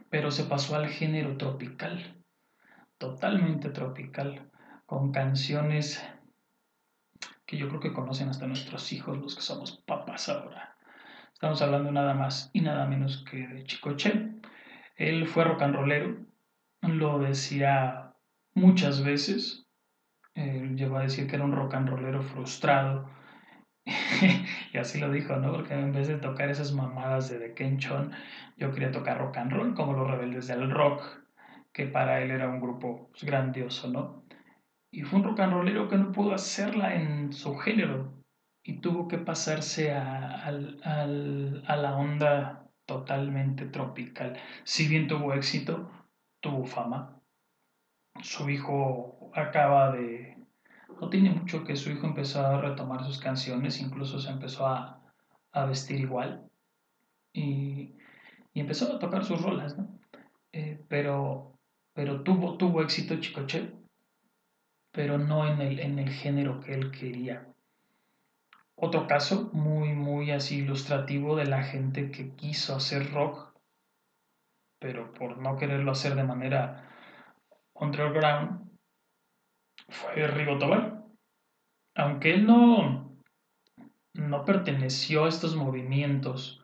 pero 0.09 0.31
se 0.31 0.45
pasó 0.45 0.75
al 0.75 0.87
género 0.87 1.37
tropical, 1.37 2.23
totalmente 2.97 3.69
tropical, 3.69 4.50
con 4.91 5.13
canciones 5.13 6.05
que 7.45 7.55
yo 7.55 7.69
creo 7.69 7.79
que 7.79 7.93
conocen 7.93 8.27
hasta 8.27 8.45
nuestros 8.45 8.91
hijos, 8.91 9.17
los 9.19 9.35
que 9.35 9.41
somos 9.41 9.81
papás 9.87 10.27
ahora. 10.27 10.75
Estamos 11.31 11.61
hablando 11.61 11.93
nada 11.93 12.13
más 12.13 12.49
y 12.51 12.59
nada 12.59 12.85
menos 12.87 13.23
que 13.23 13.47
de 13.47 13.63
Chicoche. 13.63 14.33
Él 14.97 15.27
fue 15.27 15.45
rock 15.45 15.61
and 15.61 15.75
rollero, 15.75 16.17
lo 16.81 17.19
decía 17.19 18.11
muchas 18.53 19.01
veces. 19.01 19.65
Él 20.33 20.75
llegó 20.75 20.97
a 20.97 21.03
decir 21.03 21.25
que 21.25 21.37
era 21.37 21.45
un 21.45 21.53
rock 21.53 21.75
and 21.75 21.87
rollero 21.87 22.21
frustrado. 22.21 23.09
y 24.73 24.77
así 24.77 24.99
lo 24.99 25.09
dijo, 25.09 25.37
¿no? 25.37 25.53
Porque 25.53 25.73
en 25.73 25.93
vez 25.93 26.09
de 26.09 26.17
tocar 26.17 26.49
esas 26.49 26.73
mamadas 26.73 27.29
de 27.29 27.39
The 27.39 27.53
Kenchon, 27.53 28.11
yo 28.57 28.73
quería 28.73 28.91
tocar 28.91 29.19
rock 29.19 29.37
and 29.37 29.53
roll, 29.53 29.73
como 29.73 29.93
los 29.93 30.11
rebeldes 30.11 30.47
del 30.47 30.69
rock, 30.69 31.01
que 31.71 31.85
para 31.85 32.21
él 32.21 32.31
era 32.31 32.49
un 32.49 32.59
grupo 32.59 33.07
pues, 33.11 33.23
grandioso, 33.23 33.89
¿no? 33.89 34.20
Y 34.91 35.03
fue 35.03 35.19
un 35.19 35.25
rock 35.25 35.39
and 35.39 35.53
rollero 35.53 35.87
que 35.87 35.97
no 35.97 36.11
pudo 36.11 36.33
hacerla 36.33 36.95
en 36.95 37.31
su 37.33 37.55
género 37.55 38.13
y 38.63 38.79
tuvo 38.81 39.07
que 39.07 39.17
pasarse 39.17 39.93
a, 39.93 40.45
a 40.45 41.77
la 41.77 41.95
onda 41.95 42.67
totalmente 42.85 43.65
tropical. 43.65 44.37
Si 44.63 44.87
bien 44.87 45.07
tuvo 45.07 45.33
éxito, 45.33 45.89
tuvo 46.41 46.65
fama. 46.65 47.17
Su 48.21 48.49
hijo 48.49 49.31
acaba 49.33 49.91
de... 49.93 50.37
No 50.99 51.09
tiene 51.09 51.31
mucho 51.31 51.63
que 51.63 51.75
su 51.75 51.89
hijo 51.89 52.05
empezó 52.05 52.45
a 52.45 52.61
retomar 52.61 53.03
sus 53.05 53.19
canciones, 53.19 53.81
incluso 53.81 54.19
se 54.19 54.29
empezó 54.29 54.67
a, 54.67 55.01
a 55.53 55.65
vestir 55.65 55.99
igual 55.99 56.43
y, 57.33 57.95
y, 58.53 58.59
empezó 58.59 58.93
a 58.93 58.99
tocar 58.99 59.23
sus 59.23 59.41
rolas, 59.41 59.77
¿no? 59.77 59.87
Eh, 60.51 60.83
pero, 60.89 61.57
pero 61.93 62.21
tuvo, 62.23 62.57
tuvo 62.57 62.81
éxito 62.81 63.19
Chicoche 63.19 63.71
pero 64.91 65.17
no 65.17 65.47
en 65.47 65.61
el, 65.61 65.79
en 65.79 65.99
el 65.99 66.09
género 66.09 66.59
que 66.59 66.73
él 66.73 66.91
quería. 66.91 67.47
Otro 68.75 69.07
caso 69.07 69.49
muy, 69.53 69.93
muy 69.93 70.31
así 70.31 70.59
ilustrativo 70.59 71.35
de 71.35 71.45
la 71.45 71.63
gente 71.63 72.11
que 72.11 72.35
quiso 72.35 72.75
hacer 72.75 73.11
rock, 73.11 73.53
pero 74.79 75.13
por 75.13 75.37
no 75.37 75.57
quererlo 75.57 75.91
hacer 75.91 76.15
de 76.15 76.23
manera 76.23 76.89
underground, 77.75 78.69
fue 79.87 80.27
Rigo 80.27 80.57
Tobar. 80.57 81.03
Aunque 81.95 82.33
él 82.33 82.45
no, 82.45 83.17
no 84.13 84.45
perteneció 84.45 85.25
a 85.25 85.29
estos 85.29 85.55
movimientos 85.55 86.63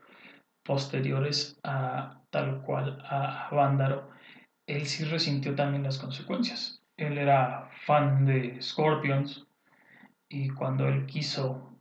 posteriores 0.64 1.60
a 1.64 2.22
tal 2.30 2.62
cual 2.62 3.00
a 3.06 3.50
Vándaro, 3.52 4.10
él 4.66 4.86
sí 4.86 5.06
resintió 5.06 5.56
también 5.56 5.84
las 5.84 5.98
consecuencias 5.98 6.77
él 6.98 7.18
era 7.20 7.70
fan 7.86 8.26
de 8.26 8.60
Scorpions 8.62 9.48
y 10.28 10.50
cuando 10.50 10.88
él 10.88 11.06
quiso 11.06 11.80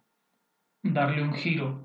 darle 0.82 1.22
un 1.22 1.32
giro 1.32 1.80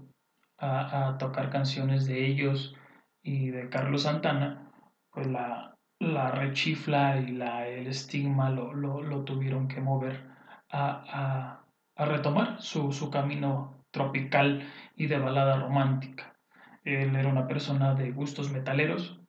a, 0.57 1.15
tocar 1.17 1.50
canciones 1.50 2.05
de 2.05 2.27
ellos 2.27 2.75
y 3.23 3.50
de 3.50 3.69
Carlos 3.69 4.03
Santana, 4.03 4.71
pues 5.09 5.25
la, 5.25 5.75
la 6.00 6.31
rechifla 6.31 7.19
y 7.19 7.31
la, 7.31 7.67
el 7.67 7.88
estigma 7.88 8.50
lo, 8.51 8.73
lo, 8.73 9.23
tuvieron 9.23 9.67
que 9.67 9.81
mover 9.81 10.27
a, 10.69 11.63
a, 11.95 12.05
retomar 12.05 12.61
su, 12.61 12.91
su 12.91 13.09
camino 13.09 13.83
tropical 13.91 14.69
y 14.95 15.07
de 15.07 15.17
balada 15.17 15.59
romántica. 15.59 16.35
Él 16.83 17.15
era 17.15 17.29
una 17.29 17.47
persona 17.47 17.95
de 17.95 18.11
gustos 18.11 18.51
metaleros, 18.51 19.19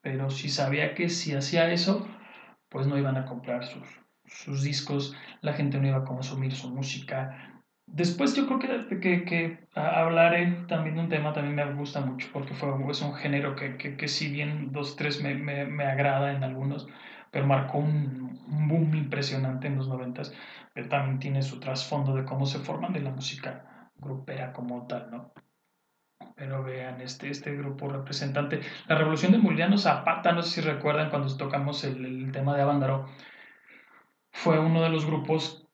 pero 0.00 0.30
si 0.30 0.48
sabía 0.48 0.94
que 0.94 1.08
si 1.08 1.34
hacía 1.34 1.72
eso, 1.72 2.06
pues 2.72 2.86
no 2.86 2.98
iban 2.98 3.16
a 3.16 3.26
comprar 3.26 3.64
sus, 3.64 3.86
sus 4.24 4.62
discos, 4.62 5.14
la 5.42 5.52
gente 5.52 5.78
no 5.78 5.86
iba 5.86 5.98
a 5.98 6.04
consumir 6.04 6.52
su 6.54 6.70
música. 6.70 7.60
Después 7.86 8.34
yo 8.34 8.46
creo 8.46 8.58
que, 8.58 9.00
que, 9.00 9.24
que 9.24 9.68
hablaré 9.74 10.64
también 10.66 10.96
de 10.96 11.02
un 11.02 11.08
tema 11.08 11.32
también 11.32 11.54
me 11.54 11.74
gusta 11.74 12.00
mucho 12.00 12.28
porque 12.32 12.54
fue, 12.54 12.70
es 12.90 13.02
un 13.02 13.14
género 13.14 13.54
que, 13.54 13.76
que, 13.76 13.96
que 13.96 14.08
si 14.08 14.30
bien 14.30 14.72
dos, 14.72 14.96
tres 14.96 15.22
me, 15.22 15.34
me, 15.34 15.66
me, 15.66 15.84
agrada 15.84 16.32
en 16.32 16.42
algunos, 16.42 16.88
pero 17.30 17.46
marcó 17.46 17.78
un, 17.78 18.40
un 18.48 18.68
boom 18.68 18.94
impresionante 18.94 19.66
en 19.66 19.76
los 19.76 19.88
noventas, 19.88 20.32
pero 20.72 20.88
también 20.88 21.18
tiene 21.18 21.42
su 21.42 21.60
trasfondo 21.60 22.14
de 22.14 22.24
cómo 22.24 22.46
se 22.46 22.60
forman 22.60 22.92
de 22.92 23.00
la 23.00 23.10
música 23.10 23.90
grupera 23.96 24.52
como 24.52 24.86
tal, 24.86 25.10
¿no? 25.10 25.32
Pero 26.36 26.62
vean, 26.62 27.00
este, 27.00 27.30
este 27.30 27.54
grupo 27.56 27.88
representante, 27.88 28.60
la 28.86 28.96
revolución 28.96 29.32
de 29.32 29.38
Emiliano 29.38 29.76
Zapata, 29.76 30.32
no 30.32 30.42
sé 30.42 30.60
si 30.60 30.68
recuerdan 30.68 31.10
cuando 31.10 31.36
tocamos 31.36 31.84
el, 31.84 32.30
tema 32.32 32.56
de 32.56 32.62
Avándaro, 32.62 33.06
fue 34.32 34.58
uno 34.58 34.82
de 34.82 34.88
los 34.88 35.06
grupos 35.06 35.68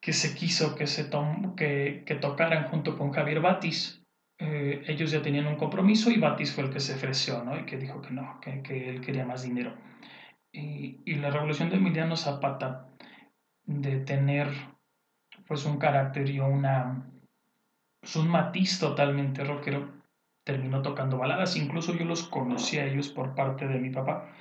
que 0.00 0.12
se 0.12 0.34
quiso 0.34 0.74
que, 0.74 0.86
se 0.86 1.10
que, 1.56 2.04
que 2.06 2.14
tocaran 2.14 2.68
junto 2.68 2.96
con 2.96 3.12
Javier 3.12 3.40
Batis. 3.40 4.04
Eh, 4.38 4.82
ellos 4.86 5.10
ya 5.10 5.20
tenían 5.20 5.46
un 5.46 5.56
compromiso 5.56 6.10
y 6.10 6.18
Batis 6.18 6.52
fue 6.54 6.64
el 6.64 6.70
que 6.70 6.80
se 6.80 6.94
ofreció, 6.94 7.44
¿no? 7.44 7.58
Y 7.58 7.66
que 7.66 7.76
dijo 7.76 8.00
que 8.00 8.10
no, 8.10 8.40
que, 8.40 8.62
que 8.62 8.88
él 8.88 9.02
quería 9.02 9.26
más 9.26 9.42
dinero. 9.42 9.76
Y, 10.52 11.02
y, 11.04 11.16
la 11.16 11.30
revolución 11.30 11.68
de 11.68 11.76
Emiliano 11.76 12.16
Zapata, 12.16 12.88
de 13.64 14.00
tener 14.00 14.48
pues 15.46 15.64
un 15.66 15.78
carácter 15.78 16.28
y 16.30 16.40
una 16.40 17.10
pues, 18.00 18.16
un 18.16 18.28
matiz 18.28 18.78
totalmente 18.78 19.44
rockero, 19.44 20.00
terminó 20.44 20.82
tocando 20.82 21.18
baladas, 21.18 21.56
incluso 21.56 21.94
yo 21.94 22.04
los 22.04 22.24
conocí 22.24 22.78
a 22.78 22.86
ellos 22.86 23.08
por 23.08 23.34
parte 23.34 23.68
de 23.68 23.78
mi 23.78 23.90
papá, 23.90 24.32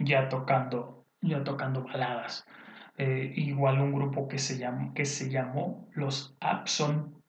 ya 0.00 0.28
tocando, 0.28 1.06
ya 1.20 1.44
tocando 1.44 1.82
baladas. 1.84 2.46
Eh, 2.96 3.32
igual 3.36 3.80
un 3.80 3.92
grupo 3.92 4.28
que 4.28 4.38
se, 4.38 4.58
llamó, 4.58 4.92
que 4.92 5.04
se 5.04 5.30
llamó 5.30 5.88
Los 5.92 6.36
Abson, 6.40 7.22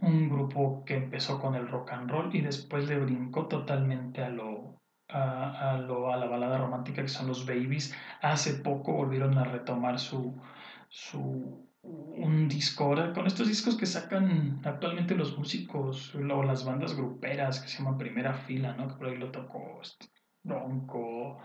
un 0.00 0.28
grupo 0.28 0.84
que 0.84 0.96
empezó 0.96 1.40
con 1.40 1.54
el 1.54 1.68
rock 1.68 1.92
and 1.92 2.10
roll 2.10 2.34
y 2.34 2.40
después 2.40 2.88
le 2.88 2.98
brincó 2.98 3.46
totalmente 3.46 4.22
a 4.22 4.30
lo, 4.30 4.80
a, 5.08 5.78
lo, 5.78 6.12
a 6.12 6.16
la 6.16 6.26
balada 6.26 6.58
romántica 6.58 7.02
que 7.02 7.08
son 7.08 7.26
los 7.26 7.46
Babies. 7.46 7.94
Hace 8.22 8.54
poco 8.54 8.92
volvieron 8.94 9.36
a 9.38 9.44
retomar 9.44 9.98
su, 9.98 10.40
su, 10.88 11.63
un 11.84 12.48
disco, 12.48 12.84
ahora 12.84 13.12
con 13.12 13.26
estos 13.26 13.48
discos 13.48 13.76
que 13.76 13.86
sacan 13.86 14.60
actualmente 14.64 15.14
los 15.14 15.36
músicos 15.36 16.14
o 16.14 16.42
las 16.42 16.64
bandas 16.64 16.96
gruperas 16.96 17.60
que 17.60 17.68
se 17.68 17.78
llaman 17.78 17.98
Primera 17.98 18.34
Fila, 18.34 18.74
¿no? 18.74 18.88
Que 18.88 18.94
por 18.94 19.08
ahí 19.08 19.16
lo 19.16 19.30
tocó 19.30 19.80
este, 19.82 20.06
Bronco, 20.42 21.40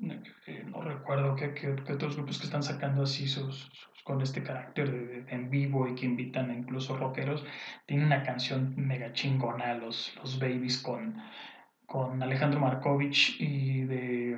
eh, 0.00 0.64
no 0.66 0.82
recuerdo 0.82 1.34
qué, 1.36 1.54
qué, 1.54 1.92
otros 1.92 2.16
grupos 2.16 2.38
que 2.38 2.46
están 2.46 2.62
sacando 2.62 3.02
así 3.02 3.26
sus, 3.26 3.70
con 4.04 4.20
este 4.20 4.42
carácter 4.42 4.90
de, 4.90 5.24
en 5.34 5.50
vivo 5.50 5.88
y 5.88 5.94
que 5.94 6.06
invitan 6.06 6.56
incluso 6.56 6.96
rockeros. 6.96 7.44
Tiene 7.86 8.04
una 8.04 8.22
canción 8.22 8.74
mega 8.76 9.12
chingona, 9.12 9.74
los, 9.74 10.14
los 10.16 10.38
Babies 10.38 10.82
con, 10.82 11.16
con 11.86 12.22
Alejandro 12.22 12.60
Markovich 12.60 13.40
y 13.40 13.82
de, 13.82 14.36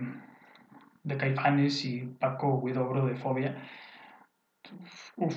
de 1.03 1.17
Caifanes 1.17 1.85
y 1.85 2.07
Paco 2.07 2.57
Huidobro 2.57 3.07
de 3.07 3.17
Fobia 3.17 3.57
uf, 5.17 5.37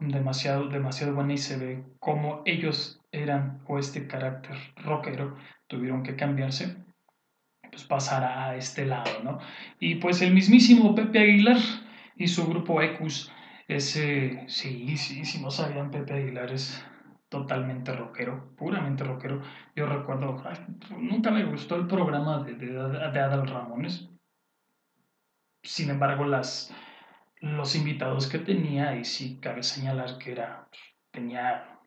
demasiado, 0.00 0.68
demasiado 0.68 1.14
buena 1.14 1.34
y 1.34 1.38
se 1.38 1.56
ve 1.56 1.84
cómo 1.98 2.42
ellos 2.44 3.00
eran 3.12 3.62
o 3.66 3.78
este 3.78 4.06
carácter 4.06 4.56
rockero 4.76 5.36
tuvieron 5.66 6.02
que 6.02 6.16
cambiarse, 6.16 6.76
pues 7.70 7.84
pasar 7.84 8.24
a 8.24 8.56
este 8.56 8.86
lado, 8.86 9.22
¿no? 9.22 9.38
Y 9.78 9.96
pues 9.96 10.22
el 10.22 10.32
mismísimo 10.34 10.94
Pepe 10.94 11.20
Aguilar 11.20 11.58
y 12.16 12.28
su 12.28 12.46
grupo 12.46 12.82
Ecus 12.82 13.32
Ese, 13.68 14.44
sí, 14.48 14.96
sí, 14.96 15.24
si 15.24 15.42
no 15.42 15.50
sabían, 15.50 15.90
Pepe 15.90 16.14
Aguilar 16.14 16.50
es 16.52 16.84
totalmente 17.28 17.92
rockero, 17.92 18.54
puramente 18.56 19.04
rockero. 19.04 19.42
Yo 19.76 19.86
recuerdo, 19.86 20.42
nunca 20.98 21.30
me 21.30 21.44
gustó 21.44 21.76
el 21.76 21.86
programa 21.86 22.42
de, 22.42 22.54
de, 22.54 22.66
de 22.66 23.20
Adal 23.20 23.46
Ramones. 23.46 24.08
Sin 25.62 25.90
embargo, 25.90 26.24
las, 26.24 26.74
los 27.40 27.74
invitados 27.74 28.28
que 28.28 28.38
tenía, 28.38 28.96
y 28.96 29.04
sí 29.04 29.38
cabe 29.40 29.62
señalar 29.62 30.18
que 30.18 30.32
era, 30.32 30.68
tenía, 31.10 31.78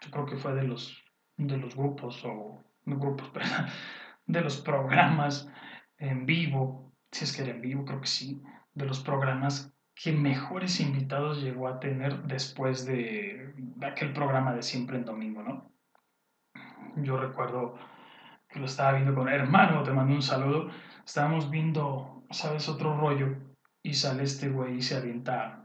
yo 0.00 0.10
creo 0.10 0.26
que 0.26 0.36
fue 0.36 0.54
de 0.54 0.64
los, 0.64 1.02
de 1.36 1.56
los 1.56 1.74
grupos, 1.74 2.24
o 2.24 2.64
no 2.84 2.98
grupos, 2.98 3.28
perdón, 3.34 3.66
de 4.26 4.40
los 4.40 4.60
programas 4.60 5.50
en 5.98 6.26
vivo, 6.26 6.92
si 7.10 7.24
es 7.24 7.36
que 7.36 7.42
era 7.42 7.52
en 7.52 7.60
vivo, 7.60 7.84
creo 7.84 8.00
que 8.00 8.06
sí, 8.06 8.42
de 8.74 8.86
los 8.86 9.00
programas 9.00 9.74
que 9.94 10.12
mejores 10.12 10.80
invitados 10.80 11.42
llegó 11.42 11.68
a 11.68 11.80
tener 11.80 12.22
después 12.22 12.86
de, 12.86 13.52
aquel 13.82 14.12
programa 14.12 14.54
de 14.54 14.62
siempre 14.62 14.96
en 14.96 15.04
domingo, 15.04 15.42
¿no? 15.42 15.70
Yo 16.96 17.18
recuerdo 17.18 17.74
que 18.48 18.58
lo 18.58 18.66
estaba 18.66 18.92
viendo 18.92 19.14
con 19.14 19.28
hermano, 19.28 19.82
te 19.82 19.92
mando 19.92 20.14
un 20.14 20.22
saludo, 20.22 20.70
estábamos 21.04 21.50
viendo, 21.50 22.24
¿sabes? 22.30 22.68
Otro 22.68 22.98
rollo 22.98 23.49
y 23.82 23.94
sale 23.94 24.24
este 24.24 24.48
güey 24.48 24.76
y 24.76 24.82
se 24.82 24.96
avienta 24.96 25.64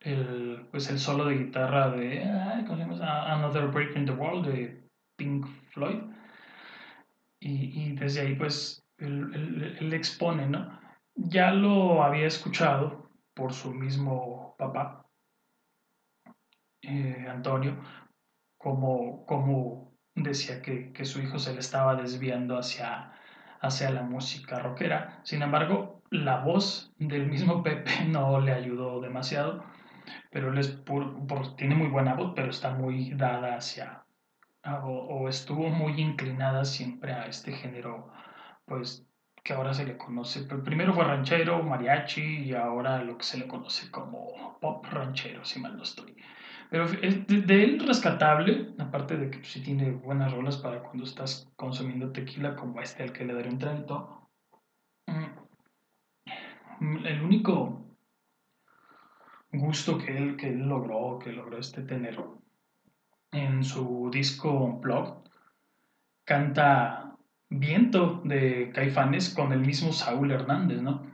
el, 0.00 0.68
pues 0.70 0.88
el 0.90 0.98
solo 0.98 1.24
de 1.24 1.38
guitarra 1.38 1.90
de. 1.90 2.22
Another 2.22 3.68
Break 3.68 3.96
in 3.96 4.06
the 4.06 4.12
Wall 4.12 4.42
de 4.42 4.88
Pink 5.16 5.46
Floyd 5.70 6.02
y, 7.40 7.82
y 7.82 7.92
desde 7.94 8.22
ahí 8.22 8.34
pues 8.34 8.82
él 8.98 9.92
expone, 9.92 10.46
¿no? 10.46 10.76
ya 11.16 11.50
lo 11.50 12.02
había 12.02 12.26
escuchado 12.26 13.10
por 13.34 13.52
su 13.52 13.72
mismo 13.72 14.54
papá, 14.58 15.06
eh, 16.82 17.26
Antonio, 17.28 17.82
como, 18.58 19.24
como 19.26 19.92
decía 20.14 20.62
que, 20.62 20.92
que, 20.92 21.04
su 21.04 21.20
hijo 21.20 21.38
se 21.38 21.52
le 21.52 21.60
estaba 21.60 21.96
desviando 21.96 22.58
hacia, 22.58 23.12
hacia 23.60 23.90
la 23.90 24.02
música 24.02 24.58
rockera. 24.58 25.20
Sin 25.24 25.42
embargo, 25.42 25.95
la 26.10 26.40
voz 26.40 26.92
del 26.98 27.26
mismo 27.26 27.62
Pepe 27.64 28.04
no 28.06 28.40
le 28.40 28.52
ayudó 28.52 29.00
demasiado, 29.00 29.64
pero 30.30 30.52
él 30.52 30.58
es 30.58 30.68
por, 30.68 31.56
tiene 31.56 31.74
muy 31.74 31.88
buena 31.88 32.14
voz, 32.14 32.32
pero 32.34 32.50
está 32.50 32.74
muy 32.74 33.10
dada 33.14 33.56
hacia, 33.56 34.04
o, 34.64 34.88
o 34.88 35.28
estuvo 35.28 35.68
muy 35.68 36.00
inclinada 36.00 36.64
siempre 36.64 37.12
a 37.12 37.26
este 37.26 37.52
género, 37.52 38.10
pues 38.64 39.06
que 39.46 39.52
ahora 39.52 39.72
se 39.72 39.86
le 39.86 39.96
conoce, 39.96 40.42
primero 40.42 40.92
fue 40.92 41.04
ranchero, 41.04 41.62
mariachi 41.62 42.42
y 42.46 42.54
ahora 42.54 43.04
lo 43.04 43.16
que 43.16 43.24
se 43.24 43.38
le 43.38 43.46
conoce 43.46 43.92
como 43.92 44.58
pop 44.60 44.84
ranchero, 44.90 45.44
si 45.44 45.60
mal 45.60 45.76
no 45.76 45.84
estoy. 45.84 46.16
Pero 46.68 46.88
de, 46.88 47.62
él 47.62 47.86
rescatable, 47.86 48.74
aparte 48.80 49.16
de 49.16 49.30
que 49.30 49.44
sí 49.44 49.62
tiene 49.62 49.92
buenas 49.92 50.32
rolas 50.32 50.56
para 50.56 50.80
cuando 50.82 51.04
estás 51.04 51.48
consumiendo 51.54 52.10
tequila, 52.10 52.56
como 52.56 52.80
este 52.80 53.04
al 53.04 53.12
que 53.12 53.24
le 53.24 53.34
daré 53.34 53.48
un 53.48 53.58
traguito, 53.58 54.28
mm, 55.06 55.45
el 56.80 57.22
único 57.22 57.84
gusto 59.52 59.98
que 59.98 60.16
él, 60.16 60.36
que 60.36 60.48
él 60.48 60.68
logró, 60.68 61.18
que 61.18 61.32
logró 61.32 61.58
este 61.58 61.82
tener 61.82 62.18
en 63.32 63.64
su 63.64 64.10
disco 64.12 64.78
Blog, 64.80 65.24
canta 66.24 67.06
Viento 67.48 68.22
de 68.24 68.72
Caifanes 68.74 69.30
con 69.30 69.52
el 69.52 69.60
mismo 69.60 69.92
Saúl 69.92 70.32
Hernández, 70.32 70.82
¿no? 70.82 71.06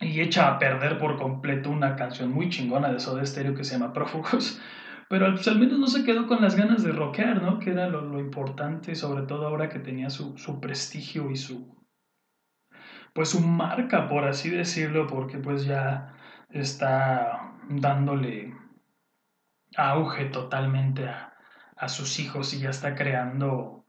Y 0.00 0.20
echa 0.20 0.48
a 0.48 0.58
perder 0.58 0.98
por 0.98 1.18
completo 1.18 1.70
una 1.70 1.94
canción 1.94 2.32
muy 2.32 2.48
chingona 2.48 2.90
de 2.90 3.00
Soda 3.00 3.26
Stereo 3.26 3.54
que 3.54 3.64
se 3.64 3.78
llama 3.78 3.92
Prófugos. 3.92 4.60
Pero 5.08 5.30
pues, 5.32 5.48
al 5.48 5.58
menos 5.58 5.78
no 5.78 5.86
se 5.86 6.04
quedó 6.04 6.26
con 6.26 6.40
las 6.40 6.54
ganas 6.54 6.82
de 6.82 6.92
rockear, 6.92 7.42
¿no? 7.42 7.58
Que 7.58 7.70
era 7.70 7.88
lo, 7.88 8.02
lo 8.02 8.20
importante, 8.20 8.94
sobre 8.94 9.22
todo 9.22 9.46
ahora 9.46 9.68
que 9.68 9.78
tenía 9.78 10.10
su, 10.10 10.36
su, 10.38 10.60
prestigio 10.60 11.30
y 11.30 11.36
su. 11.36 11.77
Pues 13.18 13.30
su 13.30 13.40
marca, 13.40 14.08
por 14.08 14.24
así 14.26 14.48
decirlo, 14.48 15.08
porque 15.08 15.38
pues 15.38 15.64
ya 15.64 16.14
está 16.50 17.52
dándole 17.68 18.54
auge 19.76 20.26
totalmente 20.26 21.08
a, 21.08 21.88
sus 21.88 22.20
hijos 22.20 22.54
y 22.54 22.60
ya 22.60 22.70
está 22.70 22.94
creando 22.94 23.84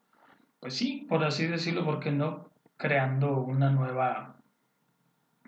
pues 0.59 0.73
sí, 0.73 1.05
por 1.07 1.23
así 1.23 1.45
decirlo, 1.45 1.85
¿por 1.85 1.99
qué 1.99 2.11
no? 2.11 2.49
Creando 2.75 3.37
una 3.41 3.69
nueva, 3.69 4.35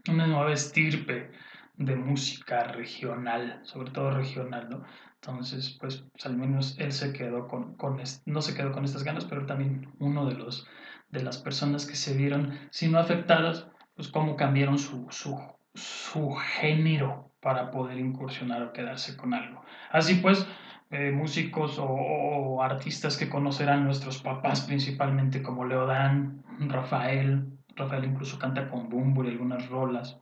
una 0.08 0.28
nueva 0.28 0.54
estirpe 0.54 1.32
de 1.76 1.96
música 1.96 2.66
regional, 2.66 3.62
sobre 3.64 3.90
todo 3.90 4.12
regional, 4.12 4.70
¿no? 4.70 4.84
Entonces, 5.16 5.76
pues, 5.82 6.06
pues 6.12 6.28
al 6.28 6.38
menos 6.38 6.78
él 6.78 6.92
se 6.92 7.14
quedó 7.14 7.48
con, 7.48 7.74
con 7.78 8.00
no 8.28 8.42
se 8.44 8.54
quedó 8.54 8.74
con 8.74 8.86
estas 8.86 9.04
ganas, 9.04 9.26
pero 9.26 9.48
también 9.48 9.92
uno 9.98 10.28
de 10.28 10.36
los 10.36 10.68
de 11.10 11.24
las 11.24 11.40
personas 11.40 11.86
que 11.86 11.96
se 11.96 12.16
vieron, 12.16 12.58
si 12.72 12.88
no 12.88 13.00
afectadas, 13.00 13.71
pues 14.02 14.12
cómo 14.12 14.36
cambiaron 14.36 14.80
su, 14.80 15.06
su, 15.12 15.38
su 15.76 16.32
género 16.32 17.30
para 17.40 17.70
poder 17.70 18.00
incursionar 18.00 18.64
o 18.64 18.74
quedarse 18.74 19.16
con 19.16 19.36
algo. 19.36 19.64
Así 19.92 20.16
pues, 20.16 20.48
eh, 20.90 21.12
músicos 21.12 21.78
o, 21.80 22.64
artistas 22.64 23.16
que 23.16 23.30
conocerán 23.30 23.84
nuestros 23.84 24.20
papás 24.24 24.62
principalmente 24.62 25.44
como 25.44 25.66
Leodán, 25.66 26.44
Rafael, 26.62 27.46
Rafael 27.76 28.06
incluso 28.06 28.40
canta 28.40 28.72
con 28.72 28.90
Bumburi 28.90 29.30
algunas 29.30 29.70
rolas, 29.70 30.20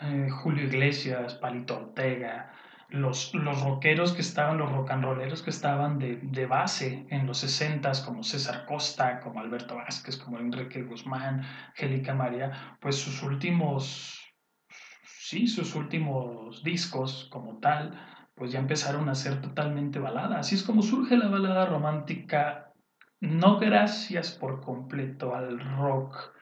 eh, 0.00 0.28
Julio 0.30 0.64
Iglesias, 0.64 1.34
Palito 1.34 1.76
Ortega, 1.76 2.50
los, 2.90 3.34
los 3.34 3.62
rockeros 3.62 4.12
que 4.12 4.20
estaban, 4.20 4.58
los 4.58 4.70
rock 4.72 4.90
and 4.90 5.04
rolleros 5.04 5.42
que 5.42 5.50
estaban 5.50 5.98
de, 5.98 6.16
de 6.16 6.46
base 6.46 7.06
en 7.10 7.26
los 7.26 7.38
60 7.38 7.92
como 8.04 8.22
César 8.22 8.66
Costa, 8.66 9.20
como 9.20 9.40
Alberto 9.40 9.76
Vázquez, 9.76 10.16
como 10.16 10.38
Enrique 10.38 10.82
Guzmán, 10.82 11.44
Angélica 11.68 12.14
María, 12.14 12.76
pues 12.80 12.96
sus 12.96 13.22
últimos, 13.22 14.20
sí, 15.04 15.46
sus 15.46 15.74
últimos 15.74 16.62
discos 16.62 17.28
como 17.30 17.58
tal, 17.58 17.98
pues 18.34 18.52
ya 18.52 18.58
empezaron 18.58 19.08
a 19.08 19.14
ser 19.14 19.40
totalmente 19.40 19.98
balada. 19.98 20.38
Así 20.38 20.54
es 20.54 20.62
como 20.62 20.82
surge 20.82 21.16
la 21.16 21.28
balada 21.28 21.66
romántica, 21.66 22.72
no 23.20 23.58
gracias 23.58 24.32
por 24.32 24.60
completo 24.60 25.34
al 25.34 25.60
rock, 25.76 26.32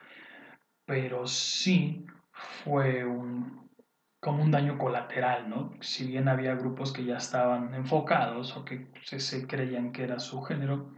pero 0.85 1.27
sí 1.27 2.05
fue 2.31 3.05
un, 3.05 3.68
como 4.19 4.43
un 4.43 4.51
daño 4.51 4.77
colateral, 4.77 5.49
¿no? 5.49 5.71
Si 5.81 6.05
bien 6.05 6.27
había 6.27 6.55
grupos 6.55 6.91
que 6.91 7.05
ya 7.05 7.17
estaban 7.17 7.73
enfocados 7.73 8.55
o 8.57 8.65
que 8.65 8.91
se, 9.03 9.47
creían 9.47 9.91
que 9.91 10.03
era 10.03 10.19
su 10.19 10.41
género, 10.41 10.93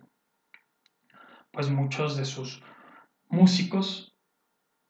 pues 1.51 1.69
muchos 1.69 2.17
de 2.17 2.25
sus 2.25 2.63
músicos, 3.29 4.15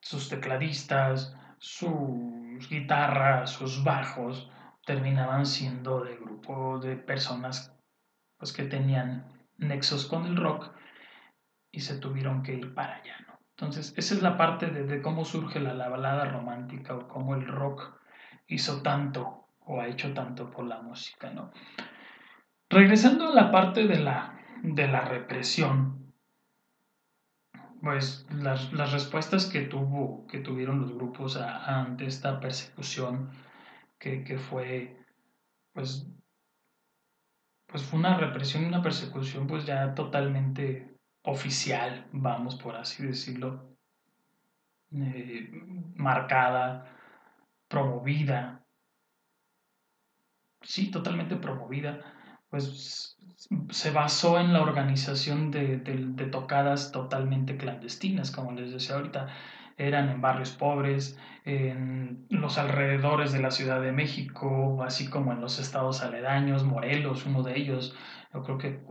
sus 0.02 0.30
tecladistas, 0.30 1.36
sus 1.60 2.70
guitarras, 2.70 3.52
sus 3.52 3.84
bajos, 3.84 4.50
terminaban 4.86 5.46
siendo 5.46 6.04
de 6.04 6.16
grupo 6.16 6.80
de 6.80 6.96
personas 6.96 7.76
pues, 8.38 8.54
que 8.54 8.64
tenían 8.64 9.28
nexos 9.58 10.06
con 10.08 10.26
el 10.26 10.38
rock 10.38 10.72
y 11.72 11.82
se 11.82 11.98
tuvieron 11.98 12.44
que 12.44 12.54
ir 12.54 12.74
para 12.74 12.96
allá. 12.96 13.20
¿no? 13.28 13.40
Entonces, 13.58 13.94
esa 13.98 14.16
es 14.16 14.22
la 14.22 14.38
parte 14.38 14.68
de, 14.68 15.02
cómo 15.02 15.26
surge 15.26 15.60
la, 15.60 15.74
la, 15.74 15.90
balada 15.90 16.26
romántica 16.26 16.96
o 16.96 17.08
cómo 17.08 17.36
el 17.36 17.46
rock 17.46 18.01
hizo 18.48 18.82
tanto 18.82 19.48
o 19.66 19.80
ha 19.80 19.88
hecho 19.88 20.14
tanto 20.14 20.50
por 20.50 20.66
la 20.66 20.82
música. 20.82 21.32
¿no? 21.32 21.52
Regresando 22.70 23.30
a 23.30 23.34
la 23.34 23.52
parte 23.52 23.88
de 23.88 24.00
la, 24.00 24.40
de 24.64 24.88
la 24.88 25.02
represión, 25.02 26.14
pues 27.82 28.28
las, 28.30 28.72
las, 28.74 28.92
respuestas 28.92 29.48
que, 29.48 29.62
tuvo, 29.62 30.28
que 30.28 30.40
tuvieron 30.40 30.82
los 30.82 30.94
grupos 30.94 31.36
ante 31.38 32.06
esta 32.06 32.40
persecución 32.40 33.32
que, 33.98 34.38
fue, 34.38 34.98
pues, 35.74 36.08
pues 37.68 37.84
fue 37.84 38.00
una 38.00 38.18
represión 38.18 38.64
y 38.64 38.68
una 38.68 38.82
persecución 38.82 39.48
pues 39.48 39.66
ya 39.66 39.94
totalmente 39.94 40.96
oficial, 41.24 42.08
vamos 42.12 42.56
por 42.56 42.76
así 42.76 43.06
decirlo, 43.06 43.76
eh, 44.92 45.52
marcada, 45.96 47.01
promovida, 47.72 48.66
sí, 50.62 50.92
totalmente 50.92 51.38
promovida, 51.38 52.02
pues 52.50 53.18
se 53.70 53.92
basó 53.92 54.40
en 54.40 54.54
la 54.54 54.62
organización 54.62 55.50
de, 55.52 55.78
tocadas 56.32 56.92
totalmente 56.92 57.58
clandestinas, 57.58 58.30
como 58.32 58.52
les 58.52 58.72
decía 58.72 58.98
ahorita. 58.98 59.30
Eran 59.78 60.10
en 60.10 60.22
barrios 60.22 60.52
pobres, 60.52 61.18
en 61.46 62.28
los 62.30 62.60
alrededores 62.60 63.32
de 63.32 63.40
la 63.40 63.50
Ciudad 63.50 63.82
de 63.82 63.94
México, 63.94 64.84
así 64.84 65.10
como 65.10 65.32
en 65.32 65.42
los 65.42 65.58
estados 65.58 66.04
aledaños, 66.04 66.66
Morelos, 66.66 67.26
uno 67.26 67.42
de 67.42 67.58
ellos, 67.58 67.96
yo 68.34 68.44
creo 68.44 68.58
que 68.58 68.82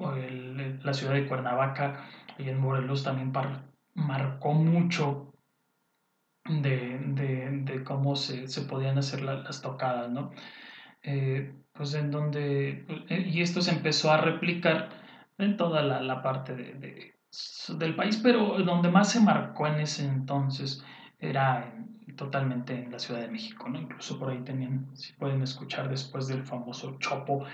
la 0.82 0.94
ciudad 0.94 1.14
de 1.14 1.28
Cuernavaca 1.28 2.08
y 2.38 2.48
en 2.48 2.58
Morelos 2.58 3.04
también 3.04 3.32
marcó 3.94 4.52
mucho 4.52 5.29
de, 6.44 7.62
de, 7.64 7.84
cómo 7.84 8.16
se, 8.16 8.48
se, 8.48 8.62
podían 8.62 8.98
hacer 8.98 9.22
las 9.22 9.60
tocadas, 9.62 10.10
¿no? 10.10 10.30
Eh, 11.02 11.54
pues 11.72 11.94
en 11.94 12.10
donde, 12.10 12.84
eh, 13.08 13.28
y 13.30 13.40
esto 13.40 13.62
se 13.62 13.72
empezó 13.72 14.10
a 14.10 14.18
replicar 14.18 14.90
en 15.38 15.56
toda 15.56 15.82
la, 15.82 16.00
la 16.00 16.22
parte 16.22 16.54
de, 16.54 17.14
del 17.78 17.94
país, 17.94 18.18
pero 18.22 18.58
donde 18.62 18.90
más 18.90 19.12
se 19.12 19.20
marcó 19.20 19.66
en 19.66 19.80
ese 19.80 20.04
entonces 20.04 20.84
era 21.18 21.72
totalmente 22.16 22.74
en 22.74 22.90
la 22.90 22.98
Ciudad 22.98 23.20
de 23.20 23.28
México, 23.28 23.68
¿no? 23.68 23.78
Incluso 23.78 24.18
por 24.18 24.30
ahí 24.30 24.38
tenían, 24.40 24.88
si 24.94 25.12
pueden 25.14 25.42
escuchar 25.42 25.88
después 25.88 26.26
del 26.26 26.44
famoso 26.44 26.98
Chopo. 26.98 27.44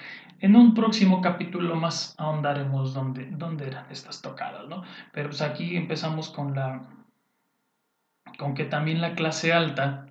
En 0.41 0.57
un 0.57 0.75
próximo 0.75 1.21
capítulo 1.21 1.77
más 1.77 2.15
ahondaremos 2.19 2.95
dónde, 2.95 3.29
dónde 3.31 3.69
eran 3.69 3.87
estas 3.91 4.23
tocadas, 4.23 4.67
¿no? 4.69 4.83
Pero 5.13 5.29
pues 5.29 5.43
aquí 5.43 5.77
empezamos 5.77 6.31
con 6.31 6.55
la, 6.55 6.83
con 8.39 8.55
que 8.55 8.65
también 8.65 9.01
la 9.01 9.15
clase 9.15 9.53
alta 9.53 10.07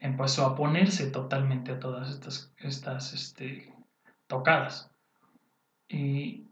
empezó 0.00 0.46
a 0.46 0.54
ponerse 0.54 1.10
totalmente 1.10 1.72
a 1.72 1.80
todas 1.80 2.10
estas, 2.10 2.52
estas 2.58 3.12
este, 3.12 3.74
tocadas. 4.26 4.90
Y, 5.88 6.48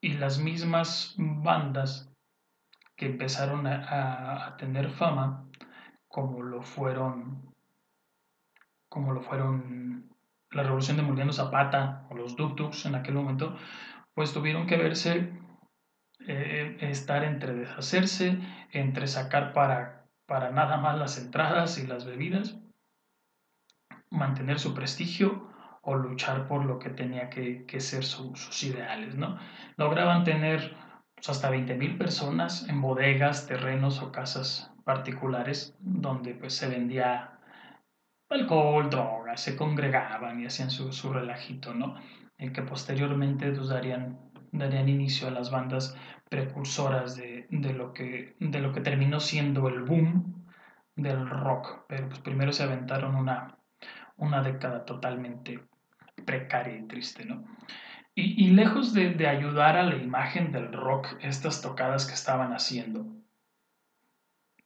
y, 0.00 0.14
las 0.14 0.38
mismas 0.38 1.14
bandas 1.16 2.12
que 2.96 3.06
empezaron 3.06 3.66
a, 3.66 4.46
a, 4.46 4.56
tener 4.56 4.90
fama, 4.90 5.44
como 6.08 6.42
lo 6.42 6.62
fueron, 6.62 7.52
como 8.88 9.12
lo 9.12 9.20
fueron 9.20 10.14
la 10.50 10.62
revolución 10.62 10.96
de 10.96 11.02
Emiliano 11.02 11.32
Zapata 11.32 12.06
o 12.10 12.14
los 12.14 12.36
Duk 12.36 12.58
en 12.84 12.94
aquel 12.94 13.14
momento, 13.14 13.56
pues 14.14 14.32
tuvieron 14.32 14.66
que 14.66 14.78
verse, 14.78 15.38
eh, 16.26 16.78
estar 16.80 17.22
entre 17.22 17.54
deshacerse, 17.54 18.38
entre 18.72 19.06
sacar 19.06 19.52
para, 19.52 20.05
para 20.26 20.50
nada 20.50 20.76
más 20.76 20.98
las 20.98 21.18
entradas 21.18 21.78
y 21.78 21.86
las 21.86 22.04
bebidas, 22.04 22.58
mantener 24.10 24.58
su 24.58 24.74
prestigio 24.74 25.48
o 25.82 25.94
luchar 25.94 26.48
por 26.48 26.64
lo 26.64 26.78
que 26.78 26.90
tenía 26.90 27.30
que, 27.30 27.80
ser 27.80 28.04
sus 28.04 28.62
ideales, 28.64 29.14
¿no? 29.14 29.38
Lograban 29.76 30.24
tener 30.24 30.76
pues, 31.14 31.28
hasta 31.28 31.50
20.000 31.50 31.96
personas 31.96 32.68
en 32.68 32.80
bodegas, 32.80 33.46
terrenos 33.46 34.02
o 34.02 34.10
casas 34.10 34.72
particulares 34.84 35.76
donde 35.78 36.34
pues 36.34 36.54
se 36.54 36.68
vendía 36.68 37.38
alcohol, 38.28 38.90
drogas, 38.90 39.40
se 39.40 39.56
congregaban 39.56 40.40
y 40.40 40.46
hacían 40.46 40.70
su, 40.70 41.12
relajito, 41.12 41.72
¿no? 41.72 41.94
El 42.36 42.52
que 42.52 42.62
posteriormente 42.62 43.52
pues, 43.52 43.68
darían, 43.68 44.18
darían 44.50 44.88
inicio 44.88 45.28
a 45.28 45.30
las 45.30 45.50
bandas 45.50 45.96
precursoras 46.28 47.16
de, 47.16 47.46
de, 47.50 47.72
lo 47.72 47.92
que, 47.92 48.34
de 48.40 48.60
lo 48.60 48.72
que 48.72 48.80
terminó 48.80 49.20
siendo 49.20 49.68
el 49.68 49.82
boom 49.82 50.44
del 50.96 51.28
rock, 51.28 51.84
pero 51.88 52.08
pues 52.08 52.20
primero 52.20 52.52
se 52.52 52.64
aventaron 52.64 53.14
una, 53.14 53.58
una 54.16 54.42
década 54.42 54.84
totalmente 54.84 55.60
precaria 56.24 56.76
y 56.76 56.86
triste, 56.86 57.24
¿no? 57.24 57.44
Y, 58.14 58.46
y 58.46 58.50
lejos 58.52 58.94
de, 58.94 59.10
de, 59.10 59.28
ayudar 59.28 59.76
a 59.76 59.82
la 59.82 59.96
imagen 59.96 60.50
del 60.50 60.72
rock, 60.72 61.06
estas 61.20 61.60
tocadas 61.60 62.06
que 62.06 62.14
estaban 62.14 62.52
haciendo, 62.54 63.06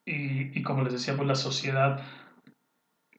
y, 0.05 0.57
y, 0.59 0.63
como 0.63 0.83
les 0.83 0.93
decía, 0.93 1.17
pues 1.17 1.27
la 1.27 1.35
sociedad, 1.35 2.01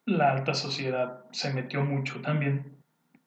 la 0.06 0.32
alta 0.32 0.54
sociedad 0.54 1.25
se 1.32 1.54
metió 1.54 1.84
mucho 1.84 2.21
también, 2.21 2.77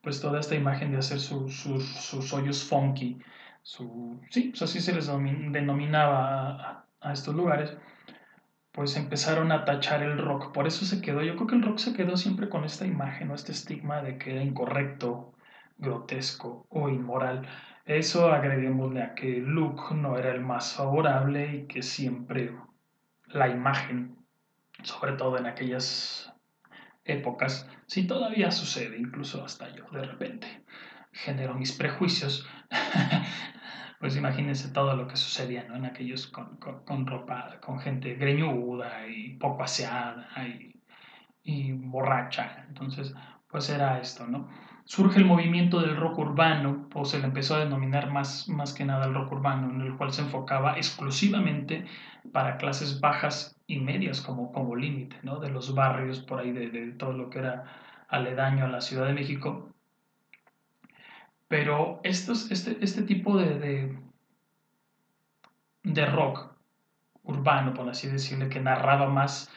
pues 0.00 0.20
toda 0.20 0.40
esta 0.40 0.54
imagen 0.54 0.92
de 0.92 0.98
hacer 0.98 1.20
sus 1.20 1.54
sus 1.54 2.32
hoyos 2.32 2.64
funky, 2.64 3.18
su, 3.64 4.20
sí, 4.30 4.52
así 4.60 4.80
se 4.80 4.94
les 4.94 5.06
denominaba 5.06 6.86
a, 7.00 7.12
estos 7.12 7.34
lugares, 7.34 7.74
pues 8.72 8.96
empezaron 8.96 9.52
a 9.52 9.64
tachar 9.64 10.02
el 10.02 10.18
rock. 10.18 10.52
Por 10.52 10.66
eso 10.66 10.84
se 10.84 11.00
quedó, 11.00 11.22
yo 11.22 11.34
creo 11.34 11.46
que 11.46 11.54
el 11.56 11.62
rock 11.62 11.78
se 11.78 11.94
quedó 11.94 12.16
siempre 12.16 12.48
con 12.50 12.64
esta 12.64 12.86
imagen 12.86 13.30
o 13.30 13.34
este 13.34 13.52
estigma 13.52 14.02
de 14.02 14.18
que 14.18 14.32
era 14.32 14.42
incorrecto, 14.44 15.34
grotesco 15.78 16.66
o 16.68 16.88
inmoral. 16.90 17.48
Eso 17.86 18.30
agreguémosle 18.32 19.02
a 19.02 19.14
que 19.14 19.38
look 19.38 19.94
no 19.94 20.18
era 20.18 20.30
el 20.32 20.40
más 20.40 20.74
favorable 20.74 21.56
y 21.56 21.66
que 21.66 21.82
siempre 21.82 22.54
la 23.28 23.48
imagen, 23.48 24.16
sobre 24.82 25.12
todo 25.14 25.38
en 25.38 25.46
aquellas 25.46 26.34
épocas, 27.04 27.68
si 27.86 28.06
todavía 28.06 28.50
sucede, 28.50 28.98
incluso 28.98 29.44
hasta 29.44 29.74
yo 29.74 29.84
de 29.90 30.04
repente 30.04 30.64
genero 31.14 31.54
mis 31.54 31.72
prejuicios, 31.72 32.46
pues 34.00 34.16
imagínense 34.16 34.68
todo 34.72 34.96
lo 34.96 35.06
que 35.06 35.16
sucedía 35.16 35.64
¿no? 35.68 35.76
en 35.76 35.86
aquellos 35.86 36.26
con, 36.26 36.56
con, 36.56 37.06
ropa, 37.06 37.60
con 37.60 37.78
gente 37.78 38.14
greñuda 38.16 39.06
y 39.06 39.36
poco 39.36 39.62
aseada 39.62 40.28
y, 40.46 40.74
y, 41.44 41.72
borracha. 41.72 42.64
Entonces, 42.68 43.14
pues 43.48 43.70
era 43.70 44.00
esto, 44.00 44.26
¿no? 44.26 44.48
Surge 44.86 45.18
el 45.18 45.24
movimiento 45.24 45.80
del 45.80 45.96
rock 45.96 46.18
urbano, 46.18 46.90
o 46.92 47.04
se 47.06 47.18
le 47.18 47.24
empezó 47.24 47.54
a 47.54 47.60
denominar 47.60 48.10
más, 48.10 48.48
más 48.48 48.74
que 48.74 48.84
nada 48.84 49.06
el 49.06 49.14
rock 49.14 49.32
urbano, 49.32 49.70
en 49.70 49.80
el 49.80 49.96
cual 49.96 50.12
se 50.12 50.20
enfocaba 50.20 50.76
exclusivamente 50.76 51.86
para 52.32 52.58
clases 52.58 53.00
bajas 53.00 53.58
y 53.66 53.78
medias 53.80 54.20
como, 54.20 54.52
como 54.52 54.76
límite, 54.76 55.16
¿no? 55.22 55.38
De 55.38 55.48
los 55.48 55.74
barrios 55.74 56.20
por 56.20 56.40
ahí, 56.40 56.52
de, 56.52 56.68
de 56.68 56.92
todo 56.92 57.14
lo 57.14 57.30
que 57.30 57.38
era 57.38 57.64
aledaño 58.08 58.66
a 58.66 58.68
la 58.68 58.82
Ciudad 58.82 59.06
de 59.06 59.14
México 59.14 59.73
pero 61.48 62.00
estos, 62.02 62.50
este, 62.50 62.78
este 62.80 63.02
tipo 63.02 63.36
de, 63.36 63.58
de, 63.58 63.98
de, 65.82 66.06
rock 66.06 66.52
urbano, 67.22 67.74
por 67.74 67.88
así 67.88 68.08
decirle, 68.08 68.48
que 68.48 68.60
narraba 68.60 69.08
más, 69.08 69.50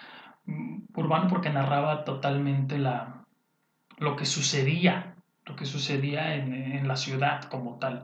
mm, 0.46 0.86
urbano 0.96 1.28
porque 1.28 1.50
narraba 1.50 2.04
totalmente 2.04 2.78
la, 2.78 3.26
lo 3.98 4.16
que 4.16 4.26
sucedía, 4.26 5.16
lo 5.46 5.56
que 5.56 5.66
sucedía 5.66 6.36
en, 6.36 6.54
en 6.54 6.88
la 6.88 6.98
ciudad 6.98 7.44
como 7.44 7.80
tal. 7.80 8.04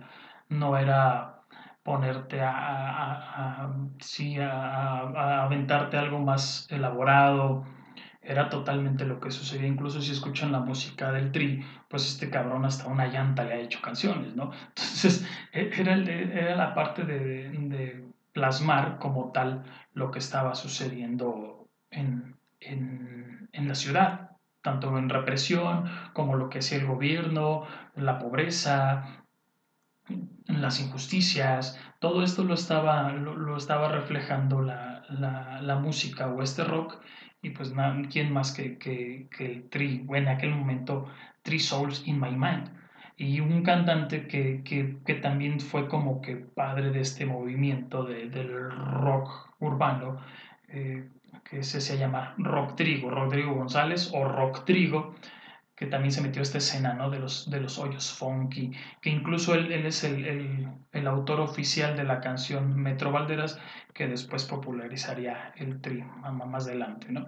No 0.49 0.77
era 0.77 1.33
ponerte 1.83 2.41
a, 2.41 2.51
a, 2.51 3.63
a, 3.65 3.75
sí, 3.99 4.39
a, 4.39 5.43
aventarte 5.43 5.97
algo 5.97 6.19
más 6.19 6.67
elaborado, 6.71 7.65
era 8.23 8.49
totalmente 8.49 9.05
lo 9.05 9.19
que 9.19 9.31
sucedía. 9.31 9.67
Incluso 9.67 10.01
si 10.01 10.11
escuchan 10.11 10.51
la 10.51 10.59
música 10.59 11.11
del 11.11 11.31
Tri, 11.31 11.63
pues 11.89 12.07
este 12.07 12.29
cabrón 12.29 12.65
hasta 12.65 12.87
una 12.87 13.07
llanta 13.07 13.43
le 13.43 13.53
ha 13.53 13.59
hecho 13.59 13.81
canciones, 13.81 14.35
¿no? 14.35 14.51
Entonces, 14.69 15.27
e, 15.51 15.69
era, 15.77 15.95
era 15.95 16.55
la 16.55 16.73
parte 16.73 17.03
de, 17.03 17.49
de, 17.49 18.05
plasmar 18.31 18.97
como 18.97 19.31
tal 19.31 19.63
lo 19.93 20.09
que 20.09 20.17
estaba 20.17 20.55
sucediendo 20.55 21.67
en, 21.91 22.35
en, 22.61 23.47
en 23.51 23.67
la 23.67 23.75
ciudad, 23.75 24.31
tanto 24.63 24.97
en 24.97 25.07
represión 25.07 25.85
como 26.13 26.35
lo 26.35 26.49
que 26.49 26.57
hacía 26.59 26.79
el 26.79 26.87
gobierno, 26.87 27.67
la 27.95 28.17
pobreza, 28.17 29.23
las 30.47 30.79
injusticias, 30.79 31.79
todo 31.99 32.23
esto 32.23 32.43
lo 32.43 32.53
estaba, 32.53 33.11
lo, 33.11 33.35
lo 33.35 33.55
estaba 33.55 33.89
reflejando 33.89 34.61
la, 34.61 35.03
la, 35.09 35.61
la, 35.61 35.75
música 35.75 36.27
o 36.27 36.41
este 36.41 36.63
rock 36.63 36.99
y 37.43 37.49
pues 37.51 37.73
quién 38.11 38.33
más 38.33 38.53
que, 38.53 38.77
que, 38.77 39.27
que 39.29 39.45
el 39.45 39.69
Tri, 39.69 39.99
bueno, 39.99 40.31
en 40.31 40.37
aquel 40.37 40.55
momento 40.55 41.07
Three 41.43 41.59
Souls 41.59 42.01
in 42.07 42.19
My 42.19 42.31
Mind. 42.31 42.69
Y 43.17 43.41
un 43.41 43.61
cantante 43.61 44.27
que, 44.27 44.61
que, 44.63 44.97
que 45.05 45.15
también 45.15 45.59
fue 45.59 45.87
como 45.87 46.21
que 46.21 46.37
padre 46.37 46.89
de 46.89 47.01
este 47.01 47.25
movimiento 47.25 48.05
de, 48.05 48.29
del 48.29 48.71
rock 48.71 49.49
urbano, 49.59 50.17
eh, 50.69 51.07
que 51.43 51.63
se 51.63 51.77
hacía 51.77 51.97
llamar 51.97 52.33
Rock 52.37 52.75
Trigo, 52.75 53.11
Rodrigo 53.11 53.53
González 53.53 54.09
o 54.13 54.25
Rock 54.25 54.63
Trigo, 54.65 55.13
que 55.75 55.87
también 55.87 56.11
se 56.11 56.21
metió 56.21 56.41
esta 56.41 56.59
escena 56.59 56.93
¿no? 56.93 57.09
de, 57.09 57.19
los, 57.19 57.49
de 57.49 57.59
los 57.59 57.79
hoyos 57.79 58.13
funky, 58.13 58.71
que 59.01 59.09
incluso 59.09 59.55
él, 59.55 59.71
él 59.71 59.85
es 59.85 60.03
el, 60.03 60.25
el, 60.25 60.67
el, 60.91 61.07
autor 61.07 61.41
oficial 61.41 61.97
de 61.97 62.03
la 62.03 62.19
canción 62.19 62.75
Metro 62.75 63.11
Valderas, 63.11 63.59
que 63.93 64.07
después 64.07 64.45
popularizaría 64.45 65.51
el 65.55 65.81
tri 65.81 66.03
más 66.03 66.67
adelante. 66.67 67.07
¿no? 67.09 67.27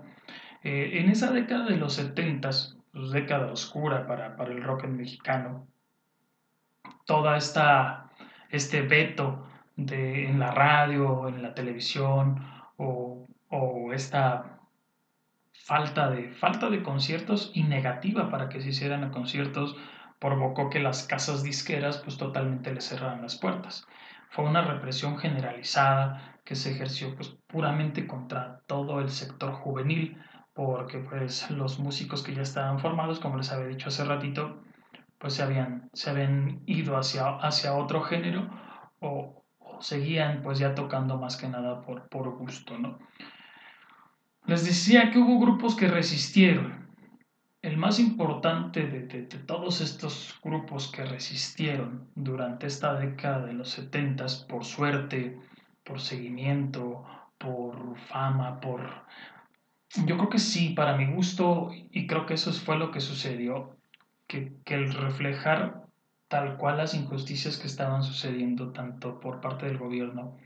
Eh, 0.64 1.00
en 1.00 1.10
esa 1.10 1.32
década 1.32 1.66
de 1.66 1.78
los 1.78 1.94
70, 1.94 2.50
pues, 2.92 3.12
década 3.12 3.52
oscura 3.52 4.06
para, 4.06 4.36
para 4.36 4.52
el 4.52 4.64
rock 4.64 4.86
mexicano, 4.86 5.68
toda 7.06 7.38
esta, 7.38 8.12
este 8.50 8.82
veto 8.84 9.48
de, 9.76 10.30
en 10.30 10.40
la 10.40 10.52
radio, 10.52 11.28
en 11.28 11.42
la 11.42 11.54
televisión, 11.54 12.46
o, 12.78 13.28
o 13.50 13.94
esta 13.94 14.55
falta 15.64 16.10
de, 16.10 16.32
falta 16.34 16.70
de 16.70 16.84
conciertos 16.84 17.52
y 17.54 17.64
negativa 17.64 18.30
para 18.30 18.50
que 18.50 18.62
se 18.62 18.70
hicieran 18.70 19.10
conciertos 19.12 19.76
provocó 20.20 20.70
que 20.70 20.80
las 20.80 21.04
casas 21.04 21.44
disqueras 21.44 22.00
pues 22.00 22.18
totalmente 22.18 22.74
le 22.74 22.82
cerraran 22.82 23.22
las 23.22 23.38
puertas. 23.38 23.86
Fue 24.30 24.46
una 24.46 24.62
represión 24.62 25.18
generalizada 25.18 26.40
que 26.44 26.56
se 26.56 26.72
ejerció 26.72 27.16
pues 27.16 27.38
puramente 27.48 28.08
contra 28.08 28.62
todo 28.68 29.00
el 29.00 29.10
sector 29.10 29.54
juvenil 29.54 30.22
porque 30.54 31.00
pues 31.00 31.50
los 31.52 31.80
músicos 31.80 32.24
que 32.24 32.34
ya 32.34 32.42
estaban 32.42 32.80
formados, 32.80 33.20
como 33.20 33.38
les 33.38 33.52
había 33.52 33.68
dicho 33.68 33.90
hace 33.90 34.06
ratito, 34.06 34.62
pues 35.20 35.34
se 35.34 35.44
habían, 35.44 35.90
se 35.94 36.10
habían 36.10 36.62
ido 36.66 36.98
hacia, 36.98 37.28
hacia 37.38 37.74
otro 37.74 38.02
género 38.02 38.50
o, 39.00 39.44
o 39.60 39.82
seguían 39.82 40.42
pues 40.44 40.60
ya 40.60 40.76
tocando 40.76 41.18
más 41.18 41.36
que 41.38 41.50
nada 41.50 41.82
por, 41.82 42.08
por 42.08 42.38
gusto, 42.38 42.78
¿no? 42.78 43.00
Les 44.48 44.64
decía 44.64 45.10
que 45.10 45.18
hubo 45.18 45.40
grupos 45.40 45.76
que 45.76 45.88
resistieron. 45.88 46.86
El 47.64 47.78
más 47.78 47.98
importante 48.00 48.86
de, 48.86 49.24
todos 49.48 49.82
estos 49.82 50.40
grupos 50.44 50.92
que 50.92 51.04
resistieron 51.04 52.12
durante 52.14 52.68
esta 52.68 52.94
década 52.94 53.44
de 53.48 53.54
los 53.54 53.70
70, 53.70 54.26
por 54.48 54.64
suerte, 54.64 55.40
por 55.84 56.00
seguimiento, 56.00 57.04
por 57.40 57.98
fama, 57.98 58.60
por... 58.60 58.88
Yo 60.06 60.16
creo 60.18 60.30
que 60.30 60.38
sí, 60.38 60.70
para 60.76 60.96
mi 60.96 61.12
gusto, 61.12 61.72
y 61.74 62.06
creo 62.06 62.28
que 62.28 62.36
eso 62.36 62.54
fue 62.54 62.78
lo 62.78 62.92
que 62.92 63.00
sucedió, 63.00 63.76
que 64.28 64.60
el 64.68 64.94
reflejar 64.94 65.86
tal 66.28 66.58
cual 66.58 66.78
las 66.78 66.94
injusticias 66.94 67.58
que 67.58 67.68
estaban 67.68 68.04
sucediendo 68.04 68.72
tanto 68.72 69.20
por 69.20 69.42
parte 69.42 69.66
del 69.66 69.80
gobierno 69.80 70.38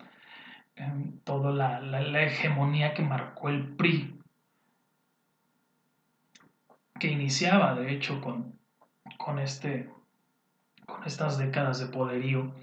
toda 1.23 1.51
la, 1.51 1.79
la, 1.79 2.23
hegemonía 2.23 2.93
que 2.93 3.01
marcó 3.01 3.49
el 3.49 3.75
PRI, 3.75 4.19
que 6.99 7.07
iniciaba 7.07 7.75
de 7.75 7.91
hecho 7.91 8.21
con, 8.21 8.57
con, 9.17 9.39
este, 9.39 9.89
con 10.85 11.03
estas 11.05 11.37
décadas 11.37 11.79
de 11.79 11.87
poderío, 11.87 12.53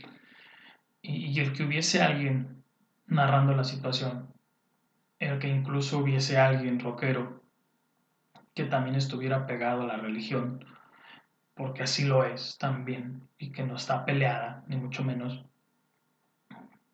y, 1.03 1.27
y 1.27 1.41
el 1.41 1.53
que 1.53 1.65
hubiese 1.65 2.03
alguien 2.03 2.65
narrando 3.07 3.55
la 3.55 3.65
situación, 3.65 4.33
el 5.19 5.39
que 5.39 5.49
incluso 5.49 5.99
hubiese 5.99 6.39
alguien 6.39 6.81
rockero 6.81 7.43
que 8.55 8.65
también 8.65 8.97
estuviera 8.97 9.47
pegado 9.47 9.83
a 9.83 9.87
la 9.87 9.97
religión, 9.99 10.65
porque 11.55 11.83
así 11.83 12.05
lo 12.05 12.25
es 12.25 12.57
también, 12.59 13.29
y 13.39 13.53
que 13.53 13.63
no 13.63 13.77
está 13.77 14.05
peleada, 14.05 14.65
ni 14.67 14.77
mucho 14.77 15.05
menos, 15.05 15.45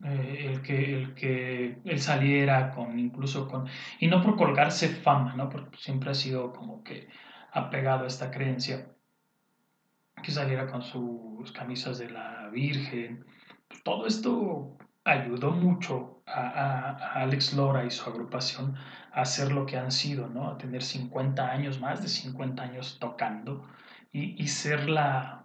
eh, 0.04 0.46
el, 0.50 0.62
que, 0.62 0.94
el 0.94 1.14
que 1.14 1.78
él 1.84 2.00
saliera 2.00 2.72
con, 2.72 2.98
incluso 2.98 3.48
con, 3.48 3.68
y 4.00 4.08
no 4.08 4.20
por 4.20 4.36
colgarse 4.36 4.88
fama, 4.88 5.34
¿no? 5.36 5.48
Porque 5.48 5.76
siempre 5.78 6.10
ha 6.10 6.14
sido 6.14 6.52
como 6.52 6.82
que 6.82 7.08
apegado 7.52 8.04
a 8.04 8.08
esta 8.08 8.30
creencia, 8.32 8.88
que 10.20 10.32
saliera 10.32 10.66
con 10.66 10.82
sus 10.82 11.52
camisas 11.52 11.98
de 11.98 12.10
la 12.10 12.48
Virgen. 12.50 13.24
Todo 13.84 14.06
esto 14.06 14.76
ayudó 15.04 15.52
mucho 15.52 16.22
a, 16.26 16.40
a, 16.40 17.22
Alex 17.22 17.54
Lora 17.54 17.84
y 17.84 17.90
su 17.90 18.08
agrupación 18.10 18.74
a 19.12 19.20
hacer 19.20 19.52
lo 19.52 19.66
que 19.66 19.78
han 19.78 19.92
sido, 19.92 20.26
¿no? 20.28 20.48
A 20.48 20.58
tener 20.58 20.82
50 20.82 21.48
años, 21.48 21.80
más 21.80 22.02
de 22.02 22.08
50 22.08 22.60
años 22.60 22.98
tocando 22.98 23.68
y, 24.10 24.42
y 24.42 24.48
ser 24.48 24.88
la, 24.88 25.44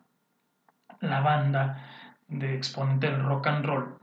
la 1.00 1.20
banda 1.22 1.86
de 2.28 2.56
exponente 2.56 3.12
del 3.12 3.24
rock 3.24 3.48
and 3.48 3.66
roll 3.66 3.98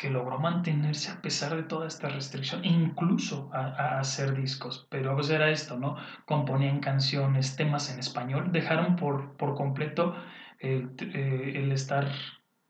que 0.00 0.08
logró 0.08 0.38
mantenerse 0.38 1.10
a 1.10 1.20
pesar 1.20 1.54
de 1.54 1.62
toda 1.64 1.86
esta 1.86 2.08
restricción, 2.08 2.64
incluso 2.64 3.50
a, 3.52 3.98
hacer 4.00 4.34
discos. 4.34 4.86
Pero 4.88 5.14
pues 5.14 5.28
era 5.28 5.50
esto, 5.50 5.78
¿no? 5.78 5.96
Componían 6.24 6.80
canciones, 6.80 7.54
temas 7.54 7.92
en 7.92 7.98
español, 7.98 8.50
dejaron 8.50 8.96
por, 8.96 9.36
por 9.36 9.54
completo 9.54 10.16
el, 10.58 10.92
eh, 11.00 11.52
el 11.56 11.70
estar 11.72 12.08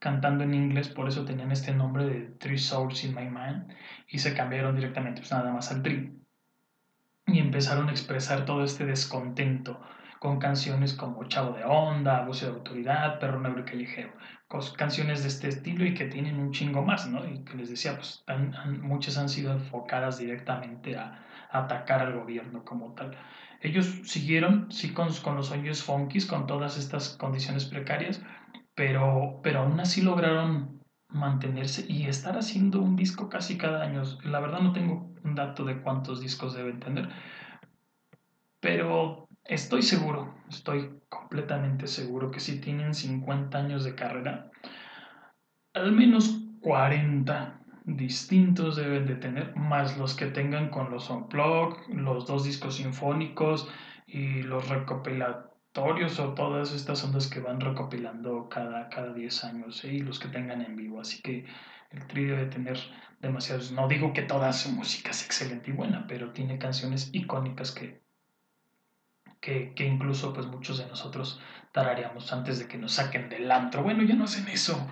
cantando 0.00 0.42
en 0.42 0.54
inglés, 0.54 0.88
por 0.88 1.06
eso 1.06 1.24
tenían 1.24 1.52
este 1.52 1.72
nombre 1.72 2.04
de 2.04 2.20
Three 2.40 2.58
Souls 2.58 3.04
in 3.04 3.14
My 3.14 3.26
Mind, 3.26 3.72
y 4.08 4.18
se 4.18 4.34
cambiaron 4.34 4.74
directamente, 4.74 5.20
pues 5.20 5.30
nada 5.30 5.52
más 5.52 5.70
al 5.70 5.82
Tri. 5.82 6.12
Y 7.26 7.38
empezaron 7.38 7.88
a 7.88 7.92
expresar 7.92 8.44
todo 8.44 8.64
este 8.64 8.86
descontento 8.86 9.80
con 10.20 10.38
canciones 10.38 10.92
como 10.92 11.24
Chavo 11.24 11.56
de 11.56 11.64
Onda, 11.64 12.18
Abuso 12.18 12.44
de 12.44 12.52
Autoridad, 12.52 13.18
Perro 13.18 13.40
Negro 13.40 13.60
y 13.60 13.64
Callejero, 13.64 14.12
canciones 14.76 15.22
de 15.22 15.28
este 15.28 15.48
estilo 15.48 15.86
y 15.86 15.94
que 15.94 16.04
tienen 16.04 16.38
un 16.38 16.52
chingo 16.52 16.82
más, 16.82 17.08
¿no? 17.08 17.26
Y 17.26 17.42
que 17.42 17.56
les 17.56 17.70
decía, 17.70 17.96
pues 17.96 18.22
muchas 18.82 19.16
han 19.16 19.30
sido 19.30 19.50
enfocadas 19.50 20.18
directamente 20.18 20.94
a, 20.98 21.26
atacar 21.50 22.02
al 22.02 22.18
gobierno 22.18 22.66
como 22.66 22.92
tal. 22.92 23.16
Ellos 23.62 23.86
siguieron, 24.04 24.70
sí, 24.70 24.92
con, 24.92 25.08
con 25.24 25.36
los 25.36 25.46
sueños 25.46 25.82
funkies, 25.82 26.26
con 26.26 26.46
todas 26.46 26.76
estas 26.76 27.16
condiciones 27.16 27.64
precarias, 27.64 28.22
pero, 28.74 29.40
pero 29.42 29.60
aún 29.60 29.80
así 29.80 30.02
lograron 30.02 30.82
mantenerse 31.08 31.86
y 31.88 32.04
estar 32.04 32.36
haciendo 32.36 32.82
un 32.82 32.94
disco 32.94 33.30
casi 33.30 33.56
cada 33.56 33.82
año. 33.82 34.02
La 34.24 34.40
verdad 34.40 34.60
no 34.60 34.74
tengo 34.74 35.14
un 35.24 35.34
dato 35.34 35.64
de 35.64 35.80
cuántos 35.80 36.20
discos 36.20 36.54
deben 36.54 36.78
tener, 36.78 37.08
pero 38.60 39.29
Estoy 39.44 39.82
seguro, 39.82 40.34
estoy 40.48 41.00
completamente 41.08 41.86
seguro 41.86 42.30
que 42.30 42.40
si 42.40 42.60
tienen 42.60 42.94
50 42.94 43.58
años 43.58 43.84
de 43.84 43.94
carrera, 43.94 44.50
al 45.74 45.92
menos 45.92 46.44
40 46.60 47.60
distintos 47.84 48.76
deben 48.76 49.06
de 49.06 49.16
tener, 49.16 49.56
más 49.56 49.96
los 49.96 50.14
que 50.14 50.26
tengan 50.26 50.70
con 50.70 50.90
los 50.90 51.10
Unplug, 51.10 51.88
los 51.88 52.26
dos 52.26 52.44
discos 52.44 52.76
sinfónicos 52.76 53.68
y 54.06 54.42
los 54.42 54.68
recopilatorios 54.68 56.18
o 56.20 56.34
todas 56.34 56.72
estas 56.72 57.02
ondas 57.04 57.28
que 57.28 57.40
van 57.40 57.60
recopilando 57.60 58.48
cada, 58.48 58.88
cada 58.88 59.12
10 59.12 59.44
años 59.44 59.84
¿eh? 59.84 59.94
y 59.94 60.00
los 60.00 60.18
que 60.18 60.28
tengan 60.28 60.60
en 60.62 60.76
vivo. 60.76 61.00
Así 61.00 61.22
que 61.22 61.46
el 61.90 62.06
tri 62.06 62.24
debe 62.24 62.46
tener 62.46 62.78
demasiados. 63.20 63.72
No 63.72 63.88
digo 63.88 64.12
que 64.12 64.22
toda 64.22 64.52
su 64.52 64.70
música 64.70 65.10
es 65.10 65.24
excelente 65.24 65.70
y 65.70 65.74
buena, 65.74 66.06
pero 66.06 66.32
tiene 66.32 66.58
canciones 66.58 67.10
icónicas 67.12 67.72
que 67.72 68.02
que, 69.40 69.72
incluso 69.78 70.32
pues 70.32 70.46
muchos 70.46 70.78
de 70.78 70.86
nosotros 70.86 71.40
tarareamos 71.72 72.32
antes 72.32 72.58
de 72.58 72.68
que 72.68 72.78
nos 72.78 72.92
saquen 72.92 73.28
del 73.28 73.50
antro. 73.50 73.82
Bueno, 73.82 74.02
ya 74.02 74.14
no 74.14 74.24
hacen 74.24 74.48
eso. 74.48 74.86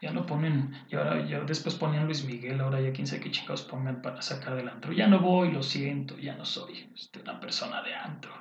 Ya 0.00 0.12
no 0.12 0.26
ponen, 0.26 0.76
y 0.88 0.94
ahora 0.94 1.26
ya 1.26 1.40
después 1.40 1.74
ponían 1.74 2.04
Luis 2.04 2.24
Miguel, 2.24 2.60
ahora 2.60 2.80
ya 2.80 2.92
quién 2.92 3.08
sabe 3.08 3.20
qué 3.20 3.32
chingados 3.32 3.62
pongan 3.62 4.00
para 4.00 4.22
sacar 4.22 4.54
del 4.54 4.68
antro. 4.68 4.92
Ya 4.92 5.08
no 5.08 5.18
voy, 5.18 5.50
lo 5.50 5.64
siento, 5.64 6.16
ya 6.18 6.36
no 6.36 6.44
soy 6.44 6.88
este, 6.94 7.20
una 7.20 7.40
persona 7.40 7.82
de 7.82 7.96
antro. 7.96 8.32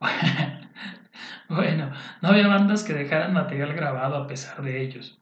bueno, 1.48 1.92
no 2.22 2.28
había 2.28 2.48
bandas 2.48 2.82
que 2.82 2.92
dejaran 2.92 3.34
material 3.34 3.72
grabado 3.74 4.16
a 4.16 4.26
pesar 4.26 4.62
de 4.62 4.82
ellos. 4.82 5.20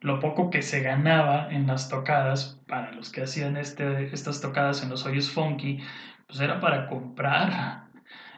Lo 0.00 0.20
poco 0.20 0.48
que 0.48 0.62
se 0.62 0.80
ganaba 0.80 1.50
en 1.50 1.66
las 1.66 1.90
tocadas, 1.90 2.58
para 2.66 2.92
los 2.92 3.10
que 3.10 3.22
hacían 3.22 3.58
este, 3.58 4.14
estas 4.14 4.40
tocadas 4.40 4.82
en 4.82 4.88
los 4.88 5.04
hoyos 5.04 5.30
funky, 5.30 5.80
pues 6.26 6.40
era 6.40 6.60
para 6.60 6.86
comprar 6.86 7.79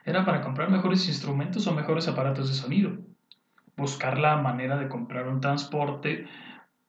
era 0.04 0.24
para 0.24 0.42
comprar 0.42 0.70
mejores 0.70 1.08
instrumentos 1.08 1.66
o 1.66 1.74
mejores 1.74 2.08
aparatos 2.08 2.48
de 2.48 2.54
sonido. 2.54 2.98
Buscar 3.76 4.18
la 4.18 4.36
manera 4.36 4.76
de 4.76 4.88
comprar 4.88 5.28
un 5.28 5.40
transporte 5.40 6.26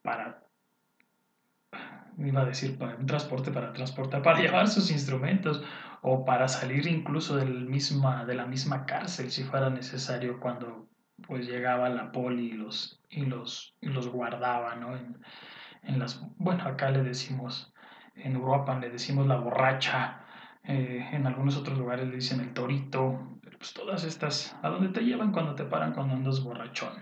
para 0.02 0.44
iba 2.18 2.42
a 2.42 2.46
decir 2.46 2.78
un 2.80 3.06
transporte 3.06 3.52
para 3.52 3.74
transportar, 3.74 4.22
para 4.22 4.40
llevar 4.40 4.68
sus 4.68 4.92
instrumentos 4.92 5.64
o 6.02 6.26
para 6.26 6.48
salir 6.48 6.88
incluso 6.88 7.44
misma, 7.46 8.26
de 8.26 8.36
la 8.36 8.46
misma 8.46 8.86
cárcel 8.86 9.32
si 9.32 9.44
fuera 9.44 9.70
necesario 9.70 10.40
cuando 10.40 10.88
pues 11.26 11.48
llegaba 11.48 11.90
la 11.90 12.12
poli 12.12 12.48
y 12.48 12.54
los, 12.54 13.02
y 13.10 13.26
los, 13.26 13.76
y 13.80 13.88
los 13.88 14.10
guardaba, 14.10 14.76
¿no? 14.76 14.98
En, 14.98 15.18
en, 15.84 16.00
las, 16.00 16.22
bueno, 16.38 16.66
acá 16.66 16.90
le 16.92 17.04
decimos, 17.04 17.74
en 18.16 18.36
Europa 18.36 18.78
le 18.80 18.90
decimos 18.90 19.28
la 19.28 19.38
borracha, 19.38 20.23
eh, 20.64 21.10
en 21.12 21.28
algunos 21.28 21.58
otros 21.58 21.78
lugares 21.78 22.08
le 22.08 22.16
dicen 22.16 22.40
el 22.40 22.54
torito, 22.54 23.40
pues 23.58 23.74
todas 23.74 24.04
estas, 24.06 24.58
¿a 24.62 24.70
dónde 24.70 24.90
te 24.90 25.02
llevan 25.02 25.32
cuando 25.32 25.56
te 25.56 25.66
paran 25.66 25.94
cuando 25.94 26.16
andas 26.16 26.44
borrachón? 26.44 26.94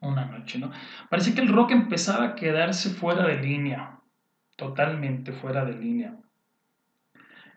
Una 0.00 0.24
noche, 0.24 0.58
¿no? 0.58 0.70
Parece 1.10 1.34
que 1.34 1.42
el 1.42 1.52
rock 1.52 1.72
empezaba 1.72 2.24
a 2.24 2.34
quedarse 2.34 2.90
fuera 2.90 3.26
de 3.26 3.36
línea, 3.36 4.00
totalmente 4.56 5.32
fuera 5.32 5.64
de 5.66 5.74
línea. 5.74 6.16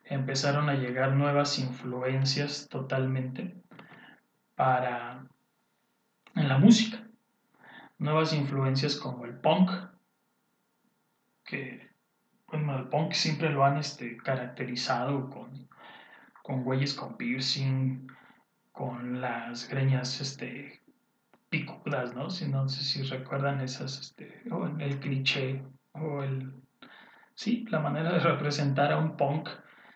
Empezaron 0.03 0.69
a 0.69 0.75
llegar 0.75 1.13
nuevas 1.13 1.57
influencias 1.59 2.67
totalmente 2.69 3.55
para 4.55 5.25
en 6.35 6.49
la 6.49 6.57
música. 6.57 7.07
Nuevas 7.97 8.33
influencias 8.33 8.97
como 8.97 9.23
el 9.23 9.35
punk, 9.39 9.71
que 11.45 11.92
el 12.53 12.87
punk 12.89 13.13
siempre 13.13 13.49
lo 13.49 13.63
han 13.65 13.77
este, 13.77 14.17
caracterizado 14.17 15.29
con, 15.29 15.67
con 16.41 16.63
güeyes 16.63 16.93
con 16.93 17.17
piercing, 17.17 18.07
con 18.71 19.21
las 19.21 19.69
greñas 19.69 20.19
este, 20.19 20.81
picudas, 21.49 22.15
¿no? 22.15 22.29
Si 22.29 22.47
no 22.47 22.67
sé 22.67 22.83
si 22.83 23.03
recuerdan 23.03 23.61
esas, 23.61 23.99
este, 23.99 24.41
o 24.51 24.65
el 24.65 24.99
cliché, 24.99 25.63
o 25.93 26.23
el... 26.23 26.53
Sí, 27.35 27.65
la 27.69 27.79
manera 27.79 28.13
de 28.13 28.19
representar 28.19 28.91
a 28.91 28.97
un 28.97 29.15
punk 29.15 29.49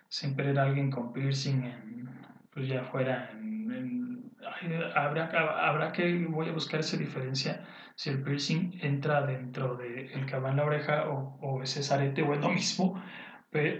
siempre 0.07 0.51
era 0.51 0.63
alguien 0.63 0.91
con 0.91 1.13
piercing, 1.13 1.63
en, 1.63 2.09
pues 2.51 2.67
ya 2.67 2.83
fuera 2.83 3.31
en... 3.31 3.56
habrá, 4.95 5.29
habrá 5.67 5.91
que, 5.91 6.25
voy 6.29 6.49
a 6.49 6.53
buscar 6.53 6.79
esa 6.79 6.97
diferencia 6.97 7.65
si 7.95 8.11
el 8.11 8.21
piercing 8.21 8.77
entra 8.81 9.25
dentro 9.25 9.75
del 9.75 10.07
de 10.07 10.25
que 10.27 10.39
va 10.39 10.51
en 10.51 10.57
la 10.57 10.65
oreja 10.65 11.09
o, 11.09 11.37
o 11.41 11.63
ese 11.63 11.81
arete 11.93 12.21
o 12.21 12.33
es 12.33 12.41
lo 12.41 12.49
mismo, 12.49 13.01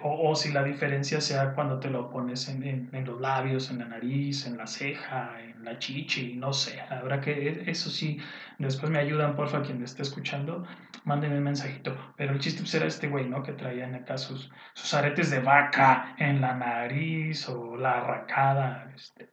o, 0.01 0.35
si 0.35 0.51
la 0.51 0.63
diferencia 0.63 1.21
sea 1.21 1.53
cuando 1.53 1.79
te 1.79 1.89
lo 1.89 2.09
pones 2.09 2.47
en, 2.49 2.89
los 3.05 3.21
labios, 3.21 3.69
en 3.69 3.79
la 3.79 3.85
nariz, 3.85 4.47
en 4.47 4.57
la 4.57 4.65
ceja, 4.65 5.39
en 5.41 5.63
la 5.63 5.77
chichi, 5.77 6.35
no 6.35 6.53
sé, 6.53 6.81
verdad 6.89 7.21
que 7.21 7.49
e, 7.49 7.69
eso 7.69 7.89
sí, 7.89 8.17
después 8.57 8.91
me 8.91 8.99
ayudan, 8.99 9.35
porfa, 9.35 9.61
quien 9.61 9.79
me 9.79 9.85
esté 9.85 10.01
escuchando, 10.03 10.65
mándenme 11.03 11.37
un 11.37 11.43
mensajito, 11.43 11.95
pero 12.15 12.33
el 12.33 12.39
chiste 12.39 12.61
pues 12.61 12.73
era 12.75 12.87
este 12.87 13.07
güey, 13.07 13.27
¿no? 13.29 13.43
Que 13.43 13.53
traían 13.53 13.93
acá 13.95 14.17
sus, 14.17 14.51
sus 14.73 14.93
aretes 14.93 15.29
de 15.31 15.39
vaca 15.39 16.15
en 16.17 16.41
la 16.41 16.55
nariz 16.55 17.47
o 17.49 17.75
la 17.75 17.99
arracada, 17.99 18.91
este, 18.95 19.29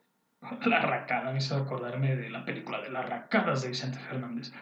la 0.65 0.77
arracada, 0.77 1.31
me 1.31 1.37
hizo 1.37 1.55
acordarme 1.55 2.15
de 2.15 2.29
la 2.29 2.45
película 2.45 2.81
de 2.81 2.89
las 2.89 3.05
arracadas 3.05 3.61
de 3.61 3.69
Vicente 3.69 3.99
Fernández, 3.99 4.53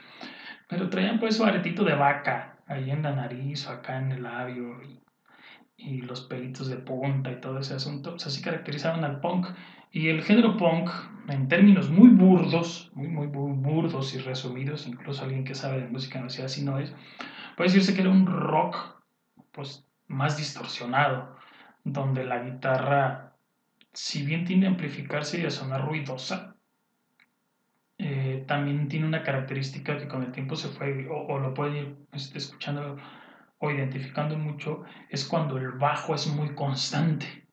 pero 0.67 0.89
traían 0.89 1.19
pues 1.19 1.37
su 1.37 1.43
aretito 1.43 1.83
de 1.83 1.95
vaca 1.95 2.57
ahí 2.67 2.89
en 2.91 3.03
la 3.03 3.13
nariz 3.13 3.67
o 3.67 3.71
acá 3.71 3.97
en 3.97 4.11
el 4.11 4.23
labio 4.23 4.79
y 5.77 6.01
los 6.01 6.21
pelitos 6.21 6.67
de 6.67 6.77
punta 6.77 7.31
y 7.31 7.41
todo 7.41 7.59
ese 7.59 7.73
asunto, 7.73 8.15
así 8.15 8.41
caracterizaban 8.41 9.03
al 9.03 9.19
punk. 9.19 9.47
Y 9.91 10.09
el 10.09 10.23
género 10.23 10.57
punk, 10.57 10.89
en 11.27 11.47
términos 11.47 11.89
muy 11.89 12.09
burdos, 12.09 12.91
muy, 12.93 13.07
muy, 13.07 13.27
burdos 13.27 14.15
y 14.15 14.19
resumidos, 14.19 14.87
incluso 14.87 15.23
alguien 15.23 15.43
que 15.43 15.55
sabe 15.55 15.81
de 15.81 15.87
música 15.87 16.19
no 16.19 16.29
sé 16.29 16.47
si 16.49 16.63
no 16.63 16.79
es, 16.79 16.95
puede 17.55 17.69
decirse 17.69 17.93
que 17.93 18.01
era 18.01 18.09
un 18.09 18.25
rock 18.25 18.75
pues, 19.51 19.87
más 20.07 20.37
distorsionado, 20.37 21.35
donde 21.83 22.23
la 22.23 22.39
guitarra, 22.39 23.32
si 23.93 24.25
bien 24.25 24.45
tiende 24.45 24.67
a 24.67 24.71
amplificarse 24.71 25.39
y 25.39 25.45
a 25.45 25.51
sonar 25.51 25.85
ruidosa, 25.85 26.55
eh, 27.97 28.43
también 28.47 28.87
tiene 28.87 29.05
una 29.05 29.23
característica 29.23 29.97
que 29.97 30.07
con 30.07 30.23
el 30.23 30.31
tiempo 30.31 30.55
se 30.55 30.69
fue, 30.69 31.07
o, 31.09 31.39
lo 31.39 31.53
pueden 31.53 31.75
ir 31.75 31.97
este, 32.11 32.39
escuchando 32.39 32.97
o 33.59 33.71
identificando 33.71 34.37
mucho 34.37 34.83
es 35.09 35.23
cuando 35.23 35.57
el 35.57 35.71
bajo 35.71 36.15
es 36.15 36.27
muy 36.27 36.53
constante. 36.53 37.47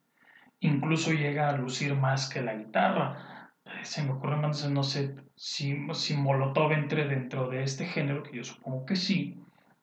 Incluso 0.61 1.13
llega 1.13 1.49
a 1.49 1.57
lucir 1.57 1.95
más 1.95 2.29
que 2.29 2.43
la 2.43 2.55
guitarra. 2.55 3.53
Eh, 3.65 3.85
se 3.85 4.03
me 4.03 4.13
ocurre 4.13 4.37
no 4.39 4.83
sé 4.83 5.15
si, 5.37 5.87
si 5.93 6.17
Molotov 6.17 6.73
entre 6.73 7.07
dentro 7.07 7.49
de 7.49 7.63
este 7.63 7.85
género, 7.87 8.23
que 8.23 8.37
yo 8.37 8.45
supongo 8.45 8.85
que 8.87 8.97
sí, 8.97 9.39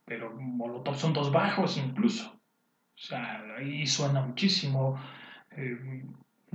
pero 0.06 0.36
Molotov 0.36 0.96
son 0.98 1.14
dos 1.14 1.32
bajos 1.32 1.78
incluso. 1.78 2.34
O 2.34 3.00
sea, 3.00 3.44
ahí 3.58 3.86
suena 3.88 4.22
muchísimo. 4.22 5.00
Eh, 5.52 6.04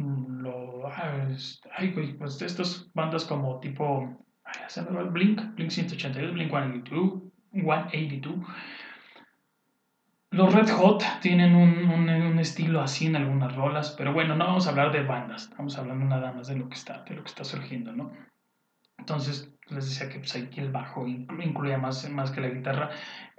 lo, 0.03 0.87
ay, 0.89 2.15
pues 2.19 2.41
estas 2.43 2.91
bandas 2.95 3.25
como 3.25 3.61
tipo, 3.61 4.25
ay, 4.45 4.55
se 4.69 4.83
me 4.83 5.03
Blink, 5.05 5.55
Blink 5.55 5.71
182, 5.71 6.33
Blink 6.35 6.51
182, 6.51 7.23
182 7.53 8.47
los 10.33 10.55
Red 10.55 10.71
Hot 10.71 11.05
tienen 11.21 11.55
un, 11.55 12.39
estilo 12.39 12.81
así 12.81 13.07
en 13.07 13.17
algunas 13.17 13.55
rolas, 13.55 13.95
pero 13.97 14.13
bueno, 14.13 14.35
no 14.35 14.47
vamos 14.47 14.67
a 14.67 14.71
hablar 14.71 14.91
de 14.91 15.03
bandas, 15.05 15.45
estamos 15.45 15.79
hablando 15.79 16.07
nada 16.07 16.33
más 16.33 16.49
de 16.49 16.57
lo 16.57 16.69
que 16.69 16.75
está, 16.75 17.05
de 17.05 17.15
lo 17.15 17.23
que 17.23 17.29
está 17.29 17.45
surgiendo, 17.45 17.93
¿no? 17.93 18.11
Entonces, 18.99 19.55
les 19.69 19.85
decía 19.85 20.09
que 20.09 20.19
pues, 20.19 20.35
aquí 20.35 20.59
el 20.59 20.73
bajo 20.73 21.07
incluía 21.07 21.79
más, 21.79 22.09
más 22.11 22.31
que 22.31 22.41
la 22.41 22.49
guitarra 22.49 22.91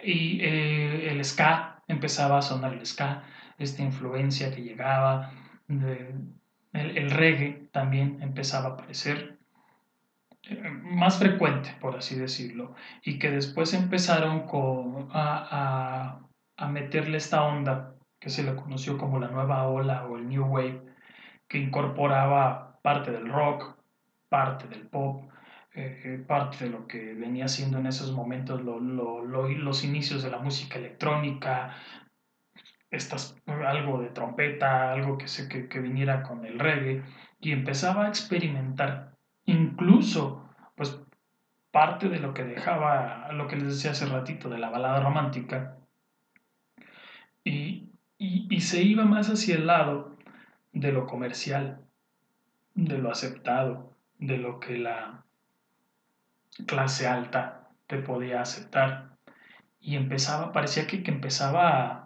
y 0.01 0.39
eh, 0.41 1.11
el 1.11 1.25
ska 1.25 1.83
empezaba 1.87 2.37
a 2.37 2.41
sonar 2.41 2.73
el 2.73 2.85
ska, 2.85 3.23
esta 3.57 3.81
influencia 3.81 4.53
que 4.53 4.61
llegaba, 4.61 5.31
el, 6.73 7.11
reggae 7.11 7.69
también 7.71 8.21
empezaba 8.21 8.69
a 8.69 8.73
aparecer 8.73 9.37
eh, 10.43 10.69
más 10.83 11.17
frecuente, 11.19 11.75
por 11.79 11.95
así 11.95 12.15
decirlo, 12.15 12.75
y 13.03 13.19
que 13.19 13.31
después 13.31 13.73
empezaron 13.73 14.47
con, 14.47 15.09
a 15.13 16.19
a 16.57 16.67
meterle 16.67 17.17
esta 17.17 17.43
onda 17.43 17.95
que 18.19 18.29
se 18.29 18.43
le 18.43 18.55
conoció 18.55 18.97
como 18.97 19.19
la 19.19 19.27
nueva 19.27 19.67
ola 19.67 20.05
o 20.05 20.17
el 20.17 20.29
New 20.29 20.45
Wave, 20.45 20.81
que 21.47 21.57
incorporaba 21.57 22.79
parte 22.81 23.11
del 23.11 23.29
rock, 23.29 23.75
parte 24.29 24.67
del 24.67 24.87
pop, 24.87 25.25
eh, 25.73 26.01
eh, 26.05 26.23
parte 26.25 26.65
de 26.65 26.69
lo 26.69 26.87
que 26.87 27.13
venía 27.15 27.47
siendo 27.47 27.79
en 27.79 27.87
esos 27.87 28.11
momentos 28.13 28.61
los 28.61 29.83
inicios 29.83 30.23
de 30.23 30.31
la 30.31 30.37
música 30.37 30.77
electrónica, 30.77 31.75
estas, 32.93 33.35
algo 33.47 33.99
de 33.99 34.09
trompeta, 34.09 34.93
algo 34.93 35.17
que, 35.17 35.27
se, 35.27 35.49
que, 35.49 35.67
que 35.67 35.79
viniera 35.79 36.23
con 36.23 36.45
el 36.45 36.59
reggae, 36.59 37.03
y 37.39 37.51
empezaba 37.51 38.05
a 38.05 38.09
experimentar 38.09 39.15
incluso 39.45 40.49
pues 40.75 41.01
parte 41.71 42.07
de 42.07 42.19
lo 42.19 42.33
que 42.33 42.43
dejaba, 42.43 43.31
lo 43.33 43.47
que 43.47 43.55
les 43.55 43.65
decía 43.65 43.91
hace 43.91 44.05
ratito, 44.05 44.47
de 44.47 44.59
la 44.59 44.69
balada 44.69 44.99
romántica, 45.01 45.77
y, 47.43 47.89
y, 48.17 48.61
se 48.61 48.81
iba 48.83 49.03
más 49.03 49.29
hacia 49.29 49.55
el 49.55 49.67
lado 49.67 50.15
de 50.71 50.93
lo 50.93 51.07
comercial, 51.07 51.81
de 52.73 52.97
lo 52.97 53.11
aceptado, 53.11 53.91
de 54.17 54.37
lo 54.37 54.61
que 54.61 54.77
la 54.77 55.25
clase 56.65 57.07
alta 57.07 57.67
te 57.87 57.97
podía 57.97 58.41
aceptar. 58.41 59.17
Y 59.81 59.97
empezaba, 59.97 60.53
parecía 60.53 60.87
que, 60.87 61.03
que 61.03 61.11
empezaba 61.11 61.83
a, 61.83 62.02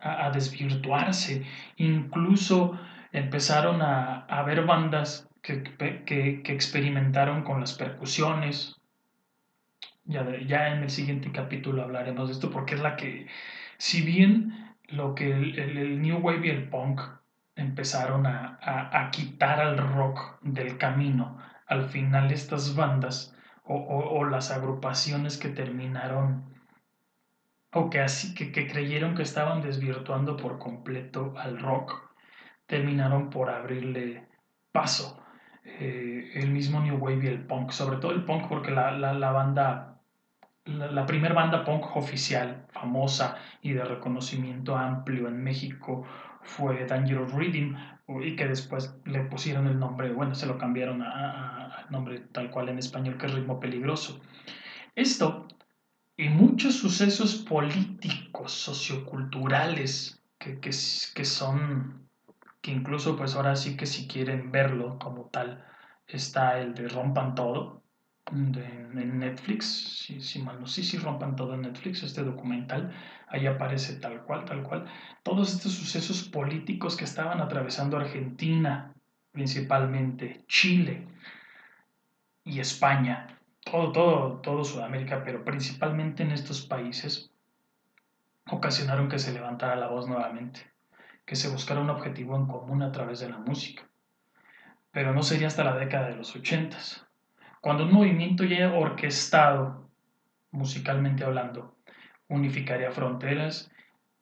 a, 0.00 0.30
desvirtuarse. 0.30 1.44
Incluso 1.76 2.78
empezaron 3.12 3.82
a, 3.82 4.42
ver 4.44 4.64
bandas 4.64 5.28
que, 5.42 5.62
que, 5.62 6.42
que, 6.42 6.52
experimentaron 6.52 7.42
con 7.42 7.60
las 7.60 7.74
percusiones. 7.74 8.80
Ya, 10.04 10.26
ya 10.46 10.68
en 10.74 10.82
el 10.82 10.90
siguiente 10.90 11.30
capítulo 11.32 11.82
hablaremos 11.82 12.28
de 12.28 12.34
esto 12.34 12.50
porque 12.50 12.74
es 12.74 12.80
la 12.80 12.96
que, 12.96 13.28
si 13.78 14.02
bien 14.02 14.74
lo 14.88 15.14
que 15.14 15.30
el, 15.30 16.00
New 16.02 16.18
Wave 16.18 16.46
y 16.46 16.50
el 16.50 16.68
punk 16.68 17.00
empezaron 17.56 18.26
a, 18.26 18.58
a, 18.62 19.10
quitar 19.10 19.60
al 19.60 19.78
rock 19.78 20.38
del 20.42 20.78
camino. 20.78 21.38
Al 21.66 21.84
final 21.84 22.30
estas 22.30 22.74
bandas 22.74 23.36
o, 23.64 23.76
o, 23.76 24.24
las 24.24 24.50
agrupaciones 24.50 25.38
que 25.38 25.48
terminaron 25.48 26.51
o 27.72 27.90
que, 27.90 28.00
así, 28.00 28.34
que, 28.34 28.52
que 28.52 28.66
creyeron 28.66 29.14
que 29.14 29.22
estaban 29.22 29.62
desvirtuando 29.62 30.36
por 30.36 30.58
completo 30.58 31.34
al 31.36 31.58
rock, 31.58 31.94
terminaron 32.66 33.30
por 33.30 33.50
abrirle 33.50 34.28
paso. 34.72 35.18
Eh, 35.64 36.32
el 36.34 36.50
mismo 36.50 36.80
New 36.80 36.96
Wave 36.96 37.24
y 37.24 37.28
el 37.28 37.46
punk, 37.46 37.70
sobre 37.70 37.98
todo 37.98 38.12
el 38.12 38.24
punk 38.24 38.48
porque 38.48 38.70
la, 38.70 38.92
la, 38.92 39.12
la 39.12 39.30
banda 39.30 39.92
la, 40.64 41.06
primera 41.06 41.34
banda 41.34 41.64
punk 41.64 41.96
oficial, 41.96 42.66
famosa 42.70 43.36
y 43.62 43.72
de 43.72 43.84
reconocimiento 43.84 44.76
amplio 44.76 45.28
en 45.28 45.42
México 45.42 46.04
fue 46.42 46.86
Dangerous 46.86 47.32
Reading 47.32 47.74
y 48.22 48.36
que 48.36 48.46
después 48.46 48.94
le 49.04 49.20
pusieron 49.24 49.66
el 49.66 49.78
nombre, 49.78 50.12
bueno, 50.12 50.34
se 50.34 50.46
lo 50.46 50.58
cambiaron 50.58 51.02
al 51.02 51.90
nombre 51.90 52.20
tal 52.32 52.50
cual 52.50 52.68
en 52.68 52.78
español 52.78 53.16
que 53.16 53.26
es 53.26 53.34
Ritmo 53.34 53.58
Peligroso. 53.58 54.20
Esto 54.94 55.48
y 56.22 56.28
muchos 56.28 56.76
sucesos 56.76 57.34
políticos, 57.34 58.52
socioculturales, 58.52 60.22
que, 60.38 60.60
que, 60.60 60.72
son, 60.72 62.08
que 62.60 62.70
incluso 62.70 63.16
pues 63.16 63.34
ahora 63.34 63.56
sí 63.56 63.76
que 63.76 63.86
si 63.86 64.06
quieren 64.06 64.52
verlo 64.52 65.00
como 65.00 65.24
tal, 65.30 65.64
está 66.06 66.60
el 66.60 66.74
de 66.74 66.88
Rompan 66.88 67.34
Todo, 67.34 67.82
en 68.30 69.18
Netflix, 69.18 70.06
si, 70.20 70.38
mal 70.38 70.60
no 70.60 70.66
sé 70.68 70.84
si 70.84 70.96
rompan 70.96 71.34
todo 71.34 71.54
en 71.54 71.62
Netflix, 71.62 72.04
este 72.04 72.22
documental, 72.22 72.92
ahí 73.26 73.46
aparece 73.46 73.96
tal 73.96 74.22
cual, 74.22 74.44
tal 74.44 74.62
cual, 74.62 74.86
todos 75.24 75.52
estos 75.52 75.72
sucesos 75.72 76.22
políticos 76.28 76.96
que 76.96 77.04
estaban 77.04 77.40
atravesando 77.40 77.96
Argentina, 77.96 78.94
principalmente 79.32 80.44
Chile 80.46 81.04
y 82.44 82.60
España, 82.60 83.41
todo, 83.64 83.92
todo, 83.92 84.40
todo 84.40 84.64
Sudamérica, 84.64 85.22
pero 85.24 85.44
principalmente 85.44 86.22
en 86.22 86.32
estos 86.32 86.66
países, 86.66 87.30
ocasionaron 88.50 89.08
que 89.08 89.18
se 89.18 89.32
levantara 89.32 89.76
la 89.76 89.88
voz 89.88 90.08
nuevamente, 90.08 90.60
que 91.24 91.36
se 91.36 91.48
buscara 91.48 91.80
un 91.80 91.90
objetivo 91.90 92.36
en 92.36 92.46
común 92.46 92.82
a 92.82 92.92
través 92.92 93.20
de 93.20 93.30
la 93.30 93.38
música. 93.38 93.88
Pero 94.90 95.14
no 95.14 95.22
sería 95.22 95.46
hasta 95.46 95.64
la 95.64 95.76
década 95.76 96.08
de 96.08 96.16
los 96.16 96.34
ochentas 96.36 97.06
cuando 97.62 97.84
un 97.84 97.92
movimiento 97.92 98.42
ya 98.42 98.72
orquestado, 98.72 99.88
musicalmente 100.50 101.22
hablando, 101.22 101.76
unificaría 102.26 102.90
fronteras 102.90 103.70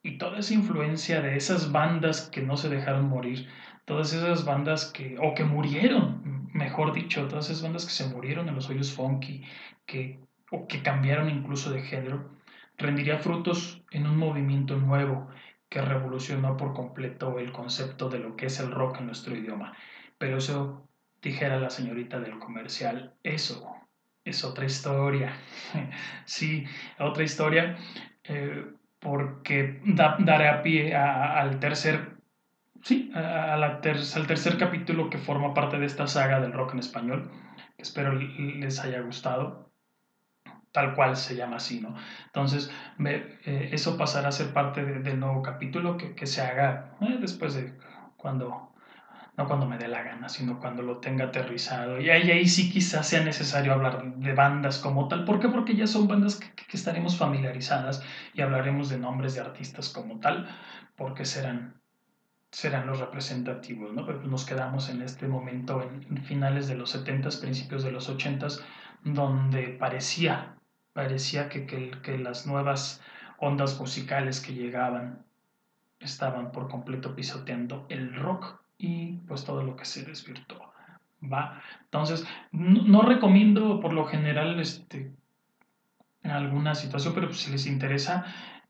y 0.02 0.18
toda 0.18 0.40
esa 0.40 0.52
influencia 0.52 1.22
de 1.22 1.36
esas 1.36 1.72
bandas 1.72 2.28
que 2.28 2.42
no 2.42 2.58
se 2.58 2.68
dejaron 2.68 3.08
morir, 3.08 3.48
todas 3.86 4.12
esas 4.12 4.44
bandas 4.44 4.92
que, 4.92 5.16
o 5.18 5.32
que 5.34 5.44
murieron, 5.44 6.20
mejor 6.52 6.92
dicho, 6.92 7.26
todas 7.28 7.50
esas 7.50 7.62
bandas 7.62 7.84
que 7.84 7.92
se 7.92 8.06
murieron 8.06 8.48
en 8.48 8.54
los 8.54 8.68
hoyos 8.68 8.92
funky, 8.92 9.42
que, 9.86 10.20
o 10.50 10.66
que 10.66 10.82
cambiaron 10.82 11.28
incluso 11.30 11.70
de 11.70 11.82
género, 11.82 12.30
rendiría 12.76 13.18
frutos 13.18 13.82
en 13.90 14.06
un 14.06 14.16
movimiento 14.16 14.76
nuevo 14.76 15.28
que 15.68 15.80
revolucionó 15.80 16.56
por 16.56 16.74
completo 16.74 17.38
el 17.38 17.52
concepto 17.52 18.08
de 18.08 18.18
lo 18.18 18.36
que 18.36 18.46
es 18.46 18.58
el 18.60 18.70
rock 18.70 18.98
en 18.98 19.06
nuestro 19.06 19.36
idioma. 19.36 19.76
Pero 20.18 20.38
eso 20.38 20.88
dijera 21.22 21.60
la 21.60 21.70
señorita 21.70 22.18
del 22.18 22.38
comercial, 22.38 23.14
eso 23.22 23.74
es 24.24 24.44
otra 24.44 24.64
historia. 24.64 25.32
sí, 26.24 26.64
otra 26.98 27.22
historia. 27.22 27.76
Eh, 28.24 28.64
porque 29.00 29.80
daré 30.18 30.48
a 30.48 30.62
pie 30.62 30.94
al 30.94 31.58
tercer, 31.58 32.09
sí, 32.82 33.10
al 33.14 33.80
tercer 33.80 34.58
capítulo 34.58 35.10
que 35.10 35.18
forma 35.18 35.54
parte 35.54 35.78
de 35.78 35.86
esta 35.86 36.06
saga 36.06 36.40
del 36.40 36.52
rock 36.52 36.74
en 36.74 36.80
español, 36.80 37.30
que 37.76 37.82
espero 37.82 38.12
les 38.14 38.80
haya 38.80 39.00
gustado, 39.00 39.72
tal 40.72 40.94
cual 40.94 41.16
se 41.16 41.36
llama 41.36 41.56
así, 41.56 41.80
¿no? 41.80 41.94
Entonces, 42.26 42.70
eh, 43.04 43.70
eso 43.72 43.96
pasará 43.96 44.28
a 44.28 44.32
ser 44.32 44.52
parte 44.52 44.84
del 44.84 45.18
nuevo 45.18 45.42
capítulo 45.42 45.96
que, 45.96 46.14
que 46.14 46.26
se 46.26 46.42
haga 46.42 46.96
eh, 47.00 47.18
después 47.20 47.54
de 47.54 47.76
cuando 48.16 48.70
no 49.40 49.46
cuando 49.46 49.66
me 49.66 49.78
dé 49.78 49.88
la 49.88 50.02
gana, 50.02 50.28
sino 50.28 50.60
cuando 50.60 50.82
lo 50.82 50.98
tenga 50.98 51.26
aterrizado. 51.26 51.98
Y 51.98 52.10
ahí, 52.10 52.30
ahí 52.30 52.46
sí 52.46 52.70
quizás 52.70 53.08
sea 53.08 53.22
necesario 53.24 53.72
hablar 53.72 54.16
de 54.16 54.34
bandas 54.34 54.78
como 54.78 55.08
tal. 55.08 55.24
¿Por 55.24 55.40
qué? 55.40 55.48
Porque 55.48 55.74
ya 55.74 55.86
son 55.86 56.08
bandas 56.08 56.36
que, 56.36 56.50
estaremos 56.76 57.16
familiarizadas 57.16 58.04
y 58.34 58.42
hablaremos 58.42 58.90
de 58.90 58.98
nombres 58.98 59.34
de 59.34 59.40
artistas 59.40 59.88
como 59.88 60.20
tal, 60.20 60.48
porque 60.94 61.24
serán, 61.24 61.79
serán 62.50 62.86
los 62.86 62.98
representativos, 62.98 63.92
¿no? 63.92 64.04
Pero 64.04 64.22
nos 64.22 64.44
quedamos 64.44 64.88
en 64.88 65.02
este 65.02 65.28
momento, 65.28 65.82
en 65.82 66.24
finales 66.24 66.66
de 66.68 66.76
los 66.76 66.94
70s, 66.94 67.40
principios 67.40 67.84
de 67.84 67.92
los 67.92 68.10
80s, 68.10 68.60
donde 69.04 69.68
parecía, 69.68 70.56
parecía 70.92 71.48
que, 71.48 71.66
que, 71.66 71.90
que 72.02 72.18
las 72.18 72.46
nuevas 72.46 73.00
ondas 73.38 73.78
musicales 73.78 74.40
que 74.40 74.54
llegaban 74.54 75.24
estaban 76.00 76.50
por 76.52 76.68
completo 76.68 77.14
pisoteando 77.14 77.86
el 77.88 78.14
rock 78.14 78.60
y 78.78 79.12
pues 79.28 79.44
todo 79.44 79.62
lo 79.62 79.76
que 79.76 79.84
se 79.84 80.04
desvirtuó. 80.04 80.70
¿va? 81.22 81.62
Entonces, 81.84 82.26
no, 82.52 83.02
recomiendo 83.02 83.80
por 83.80 83.92
lo 83.92 84.06
general 84.06 84.58
este, 84.60 85.12
alguna 86.22 86.74
situación, 86.74 87.14
pero 87.14 87.32
si 87.32 87.50
les 87.50 87.66
interesa, 87.66 88.24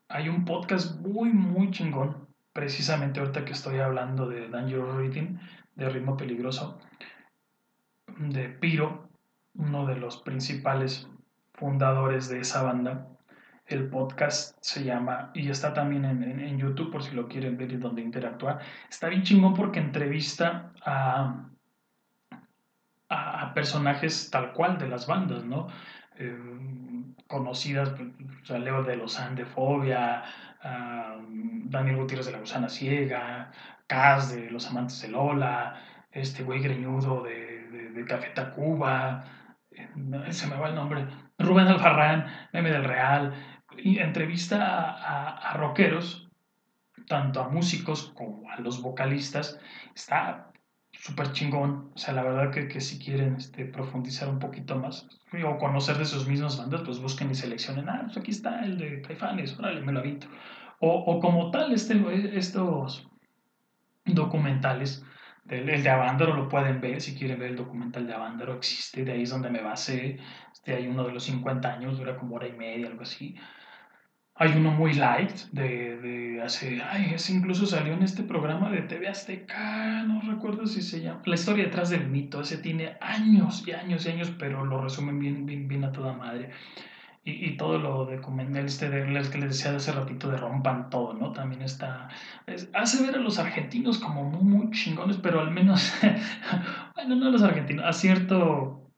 hay 0.08 0.28
un 0.28 0.44
podcast 0.44 1.00
muy, 1.00 1.30
muy 1.30 1.70
chingón, 1.70 2.28
precisamente 2.60 3.20
ahorita 3.20 3.46
que 3.46 3.54
estoy 3.54 3.78
hablando 3.78 4.28
de 4.28 4.46
Dangerous 4.50 4.94
Reading, 4.94 5.38
de 5.76 5.88
ritmo 5.88 6.14
peligroso, 6.14 6.78
de 8.18 8.50
Piro, 8.50 9.08
uno 9.54 9.86
de 9.86 9.96
los 9.96 10.18
principales 10.18 11.08
fundadores 11.54 12.28
de 12.28 12.40
esa 12.40 12.62
banda. 12.62 13.08
El 13.64 13.88
podcast 13.88 14.58
se 14.60 14.84
llama, 14.84 15.30
y 15.32 15.48
está 15.48 15.72
también 15.72 16.04
en, 16.04 16.58
YouTube 16.58 16.92
por 16.92 17.02
si 17.02 17.14
lo 17.14 17.28
quieren 17.28 17.56
ver 17.56 17.72
y 17.72 17.78
donde 17.78 18.02
interactuar. 18.02 18.58
Está 18.90 19.08
bien 19.08 19.22
chingón 19.22 19.54
porque 19.54 19.78
entrevista 19.78 20.74
a, 20.84 21.46
a, 23.08 23.54
personajes 23.54 24.28
tal 24.30 24.52
cual 24.52 24.76
de 24.76 24.86
las 24.86 25.06
bandas, 25.06 25.46
¿no? 25.46 25.68
Eh, 26.16 26.38
conocidas, 27.26 27.94
o 27.98 28.44
sea, 28.44 28.58
Leo 28.58 28.82
de 28.82 28.96
los 28.96 29.18
de 29.34 29.46
Daniel 30.62 31.96
Gutiérrez 31.96 32.26
de 32.26 32.32
la 32.32 32.38
Gusana 32.38 32.68
Ciega, 32.68 33.50
Kaz 33.86 34.32
de 34.32 34.50
Los 34.50 34.68
Amantes 34.68 35.00
de 35.02 35.08
Lola, 35.08 35.80
este 36.10 36.42
güey 36.42 36.60
greñudo 36.60 37.22
de, 37.22 37.68
de, 37.68 37.90
de 37.90 38.04
Café 38.04 38.30
Tacuba, 38.30 39.24
eh, 39.70 39.88
se 40.30 40.46
me 40.48 40.56
va 40.56 40.68
el 40.68 40.74
nombre, 40.74 41.06
Rubén 41.38 41.68
Alfarrán, 41.68 42.26
Meme 42.52 42.70
del 42.70 42.84
Real, 42.84 43.34
y 43.76 43.98
entrevista 43.98 44.90
a, 44.90 45.50
a, 45.50 45.52
rockeros, 45.54 46.28
tanto 47.06 47.40
a 47.40 47.48
músicos 47.48 48.12
como 48.14 48.50
a 48.50 48.60
los 48.60 48.82
vocalistas, 48.82 49.58
está 49.94 50.49
súper 51.00 51.32
chingón. 51.32 51.90
O 51.94 51.98
sea, 51.98 52.14
la 52.14 52.22
verdad 52.22 52.50
que, 52.52 52.68
que 52.68 52.80
si 52.80 52.98
quieren 52.98 53.36
este, 53.36 53.64
profundizar 53.64 54.28
un 54.28 54.38
poquito 54.38 54.76
más 54.76 55.08
o 55.44 55.58
conocer 55.58 55.96
de 55.96 56.04
sus 56.04 56.28
mismas 56.28 56.58
bandas, 56.58 56.82
pues 56.84 57.00
busquen 57.00 57.30
y 57.30 57.34
seleccionen. 57.34 57.88
Ah, 57.88 58.02
pues 58.04 58.18
aquí 58.18 58.30
está 58.30 58.64
el 58.64 58.78
de 58.78 59.02
Caifanes, 59.02 59.58
órale, 59.58 59.80
me 59.80 59.92
lo 59.92 60.00
avito. 60.00 60.26
O, 60.80 60.90
o 60.90 61.20
como 61.20 61.50
tal, 61.50 61.72
este, 61.72 61.94
estos 62.36 63.08
documentales. 64.04 65.04
El, 65.48 65.68
el 65.68 65.82
de 65.82 65.90
Avándaro 65.90 66.34
lo 66.34 66.48
pueden 66.48 66.80
ver, 66.80 67.00
si 67.00 67.16
quieren 67.16 67.38
ver 67.38 67.50
el 67.50 67.56
documental 67.56 68.06
de 68.06 68.14
Avándaro, 68.14 68.54
existe, 68.54 69.04
de 69.04 69.12
ahí 69.12 69.22
es 69.22 69.30
donde 69.30 69.50
me 69.50 69.62
basé. 69.62 70.18
Este, 70.52 70.74
hay 70.74 70.86
uno 70.86 71.04
de 71.04 71.12
los 71.12 71.24
50 71.24 71.72
años, 71.72 71.98
dura 71.98 72.16
como 72.16 72.36
hora 72.36 72.46
y 72.46 72.52
media, 72.52 72.88
algo 72.88 73.02
así. 73.02 73.36
Hay 74.42 74.52
uno 74.56 74.70
muy 74.70 74.94
light 74.94 75.32
de, 75.52 75.98
de 75.98 76.42
hace, 76.42 76.80
ay, 76.82 77.12
ese 77.14 77.34
incluso 77.34 77.66
salió 77.66 77.92
en 77.92 78.02
este 78.02 78.22
programa 78.22 78.70
de 78.70 78.80
TV 78.80 79.06
Azteca, 79.06 80.02
no 80.04 80.22
recuerdo 80.22 80.66
si 80.66 80.80
se 80.80 81.02
llama, 81.02 81.20
La 81.26 81.34
historia 81.34 81.64
detrás 81.64 81.90
del 81.90 82.08
mito, 82.08 82.40
ese 82.40 82.56
tiene 82.56 82.96
años 83.02 83.62
y 83.68 83.72
años 83.72 84.06
y 84.06 84.08
años, 84.08 84.32
pero 84.38 84.64
lo 84.64 84.80
resumen 84.80 85.18
bien, 85.18 85.44
bien, 85.44 85.68
bien 85.68 85.84
a 85.84 85.92
toda 85.92 86.14
madre. 86.14 86.52
Y, 87.22 87.50
y 87.50 87.56
todo 87.58 87.78
lo 87.78 88.06
de 88.06 88.18
este 88.64 88.88
de, 88.88 89.04
que 89.30 89.38
les 89.38 89.50
decía 89.50 89.72
de 89.72 89.76
hace 89.76 89.92
ratito 89.92 90.30
de 90.30 90.38
rompan 90.38 90.88
todo, 90.88 91.12
¿no? 91.12 91.32
También 91.32 91.60
está, 91.60 92.08
hace 92.72 93.04
ver 93.04 93.16
a 93.16 93.18
los 93.18 93.38
argentinos 93.38 93.98
como 93.98 94.24
muy, 94.24 94.42
muy 94.42 94.70
chingones, 94.70 95.18
pero 95.18 95.40
al 95.40 95.50
menos, 95.50 95.92
bueno, 96.94 97.14
no 97.16 97.26
a 97.26 97.30
los 97.30 97.42
argentinos, 97.42 97.84
a 97.84 97.92
cierto, 97.92 98.90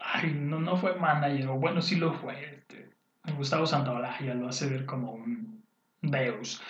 ay, 0.00 0.34
no, 0.34 0.58
no 0.58 0.76
fue 0.76 0.98
manager, 0.98 1.46
bueno, 1.46 1.80
sí 1.80 1.94
lo 1.94 2.12
fue, 2.12 2.61
Gustavo 3.36 3.66
Santaolalla 3.66 4.34
lo 4.34 4.48
hace 4.48 4.68
ver 4.68 4.84
como 4.84 5.12
un 5.12 5.64
deus, 6.00 6.60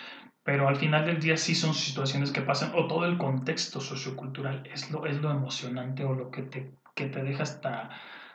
pero 0.43 0.67
al 0.67 0.75
final 0.75 1.05
del 1.05 1.19
día 1.19 1.37
sí 1.37 1.55
son 1.55 1.73
situaciones 1.73 2.31
que 2.31 2.41
pasan, 2.41 2.71
o 2.75 2.87
todo 2.87 3.05
el 3.05 3.17
contexto 3.17 3.79
sociocultural 3.79 4.63
es 4.71 4.91
lo, 4.91 5.05
es 5.05 5.19
lo 5.21 5.31
emocionante 5.31 6.03
o 6.03 6.13
lo 6.13 6.29
que 6.29 6.43
te, 6.43 6.71
que 6.95 7.07
te 7.07 7.23
deja 7.23 7.43
hasta, 7.43 7.89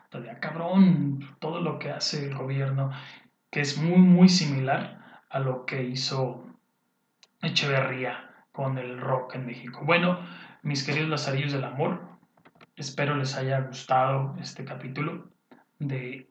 todavía 0.08 0.32
ah, 0.32 0.40
cabrón, 0.40 1.36
todo 1.38 1.60
lo 1.60 1.78
que 1.78 1.90
hace 1.90 2.26
el 2.26 2.34
gobierno, 2.34 2.90
que 3.50 3.60
es 3.60 3.78
muy, 3.78 3.98
muy 3.98 4.28
similar 4.28 5.22
a 5.30 5.38
lo 5.38 5.64
que 5.64 5.84
hizo 5.84 6.44
Echeverría 7.40 8.44
con 8.50 8.78
el 8.78 9.00
rock 9.00 9.36
en 9.36 9.46
México. 9.46 9.82
Bueno, 9.84 10.18
mis 10.62 10.82
queridos 10.82 11.08
lazarillos 11.08 11.52
del 11.52 11.62
amor, 11.62 12.18
espero 12.74 13.14
les 13.14 13.36
haya 13.36 13.60
gustado 13.60 14.34
este 14.40 14.64
capítulo 14.64 15.30
de 15.78 16.27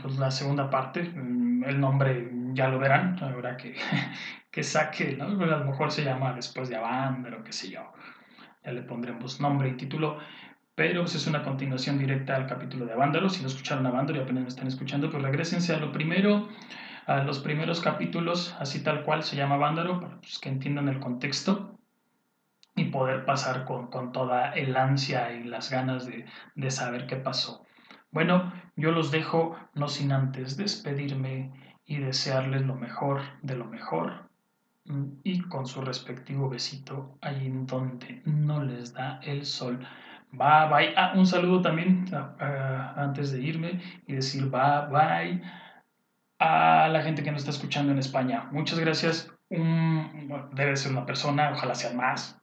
pues 0.00 0.18
la 0.18 0.30
segunda 0.30 0.68
parte, 0.70 1.02
mm, 1.02 1.64
el 1.64 1.80
nombre 1.80 2.30
ya 2.52 2.68
lo 2.68 2.78
verán, 2.78 3.18
ahora 3.22 3.56
que, 3.56 3.74
que 4.50 4.62
saque, 4.62 5.16
¿no? 5.16 5.36
Pues, 5.36 5.50
a 5.50 5.58
lo 5.58 5.64
mejor 5.64 5.90
se 5.90 6.04
llama 6.04 6.32
después 6.32 6.68
de 6.68 6.76
o 6.76 7.44
qué 7.44 7.52
sé 7.52 7.70
yo, 7.70 7.92
ya 8.64 8.72
le 8.72 8.82
pondremos 8.82 9.40
nombre 9.40 9.70
y 9.70 9.76
título, 9.76 10.18
pero 10.74 11.02
pues, 11.02 11.14
es 11.14 11.26
una 11.26 11.42
continuación 11.42 11.98
directa 11.98 12.36
al 12.36 12.46
capítulo 12.46 12.86
de 12.86 12.92
Avándaro, 12.92 13.28
si 13.28 13.42
no 13.42 13.48
escucharon 13.48 13.86
Avándaro 13.86 14.18
y 14.18 14.22
apenas 14.22 14.42
me 14.42 14.48
están 14.48 14.66
escuchando, 14.66 15.10
pues 15.10 15.22
regresense 15.22 15.74
a 15.74 15.78
lo 15.78 15.92
primero, 15.92 16.48
a 17.06 17.22
los 17.22 17.38
primeros 17.40 17.80
capítulos, 17.80 18.54
así 18.58 18.82
tal 18.82 19.04
cual 19.04 19.22
se 19.22 19.36
llama 19.36 19.56
Avándaro, 19.56 20.00
para 20.00 20.18
pues, 20.18 20.38
que 20.38 20.48
entiendan 20.48 20.88
el 20.88 21.00
contexto 21.00 21.78
y 22.74 22.84
poder 22.84 23.24
pasar 23.24 23.64
con, 23.64 23.88
con 23.88 24.12
toda 24.12 24.52
el 24.52 24.76
ansia 24.76 25.32
y 25.32 25.44
las 25.44 25.70
ganas 25.70 26.06
de, 26.06 26.24
de 26.54 26.70
saber 26.70 27.06
qué 27.06 27.16
pasó. 27.16 27.66
Bueno, 28.10 28.52
yo 28.76 28.90
los 28.90 29.10
dejo 29.10 29.56
no 29.74 29.88
sin 29.88 30.12
antes 30.12 30.56
despedirme 30.56 31.52
y 31.84 31.98
desearles 31.98 32.62
lo 32.62 32.74
mejor 32.74 33.20
de 33.42 33.56
lo 33.56 33.64
mejor 33.66 34.30
mm, 34.84 35.04
y 35.24 35.40
con 35.42 35.66
su 35.66 35.82
respectivo 35.82 36.48
besito 36.48 37.18
en 37.22 37.66
donde 37.66 38.22
no 38.24 38.62
les 38.62 38.94
da 38.94 39.20
el 39.22 39.44
sol. 39.44 39.78
Bye 40.32 40.68
bye. 40.70 40.94
Ah, 40.96 41.12
un 41.14 41.26
saludo 41.26 41.60
también 41.60 42.06
ah, 42.14 42.34
ah, 42.40 42.94
antes 42.96 43.32
de 43.32 43.40
irme 43.42 43.80
y 44.06 44.14
decir 44.14 44.50
bye 44.50 44.88
bye 44.90 45.42
a 46.38 46.88
la 46.88 47.02
gente 47.02 47.22
que 47.22 47.30
nos 47.30 47.42
está 47.42 47.50
escuchando 47.50 47.92
en 47.92 47.98
España. 47.98 48.48
Muchas 48.50 48.78
gracias. 48.78 49.30
debe 49.50 50.76
ser 50.76 50.92
una 50.92 51.06
persona, 51.06 51.52
ojalá 51.52 51.74
sean 51.74 51.96
más, 51.96 52.41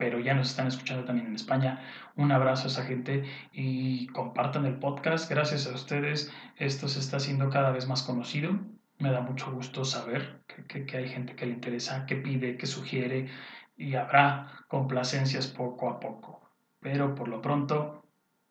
pero 0.00 0.18
ya 0.18 0.32
nos 0.32 0.48
están 0.48 0.66
escuchando 0.66 1.04
también 1.04 1.26
en 1.26 1.34
España. 1.34 1.78
Un 2.16 2.32
abrazo 2.32 2.64
a 2.64 2.66
esa 2.68 2.84
gente 2.84 3.22
y 3.52 4.06
compartan 4.08 4.64
el 4.64 4.78
podcast. 4.78 5.30
Gracias 5.30 5.66
a 5.66 5.74
ustedes, 5.74 6.32
esto 6.56 6.88
se 6.88 7.00
está 7.00 7.18
haciendo 7.18 7.50
cada 7.50 7.70
vez 7.70 7.86
más 7.86 8.02
conocido. 8.02 8.58
Me 8.98 9.12
da 9.12 9.20
mucho 9.20 9.52
gusto 9.52 9.84
saber 9.84 10.40
que, 10.68 10.86
que, 10.86 10.96
hay 10.96 11.06
gente 11.06 11.36
que 11.36 11.44
le 11.44 11.52
interesa, 11.52 12.06
que 12.06 12.16
pide, 12.16 12.56
que 12.56 12.66
sugiere 12.66 13.28
y 13.76 13.94
habrá 13.94 14.64
complacencias 14.68 15.48
poco 15.48 15.90
a 15.90 16.00
poco. 16.00 16.50
Pero 16.80 17.14
por 17.14 17.28
lo 17.28 17.42
pronto, 17.42 17.99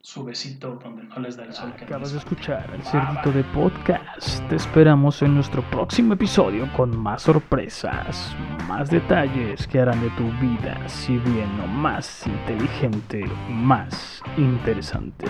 su 0.02 0.24
besito 0.24 0.80
donde 0.82 1.04
no 1.04 1.20
les 1.20 1.36
da 1.36 1.44
el 1.44 1.54
sol. 1.54 1.74
Acabas 1.82 2.14
de 2.14 2.20
escuchar 2.20 2.70
el 2.74 2.82
Cerdito 2.84 3.32
de 3.32 3.44
Podcast. 3.46 4.48
Te 4.48 4.56
esperamos 4.56 5.22
en 5.22 5.36
nuestro 5.36 5.62
próximo 5.70 6.14
episodio 6.14 6.72
con 6.76 6.98
más 6.98 7.24
sorpresas, 7.24 8.34
más 8.68 8.90
detalles 8.90 9.68
que 9.68 9.80
harán 9.80 10.02
de 10.02 10.10
tu 10.12 10.26
vida, 10.40 10.88
si 10.88 11.18
bien 11.18 11.58
no 11.58 11.68
más 11.68 12.26
inteligente, 12.26 13.26
más 13.50 14.22
interesante. 14.38 15.28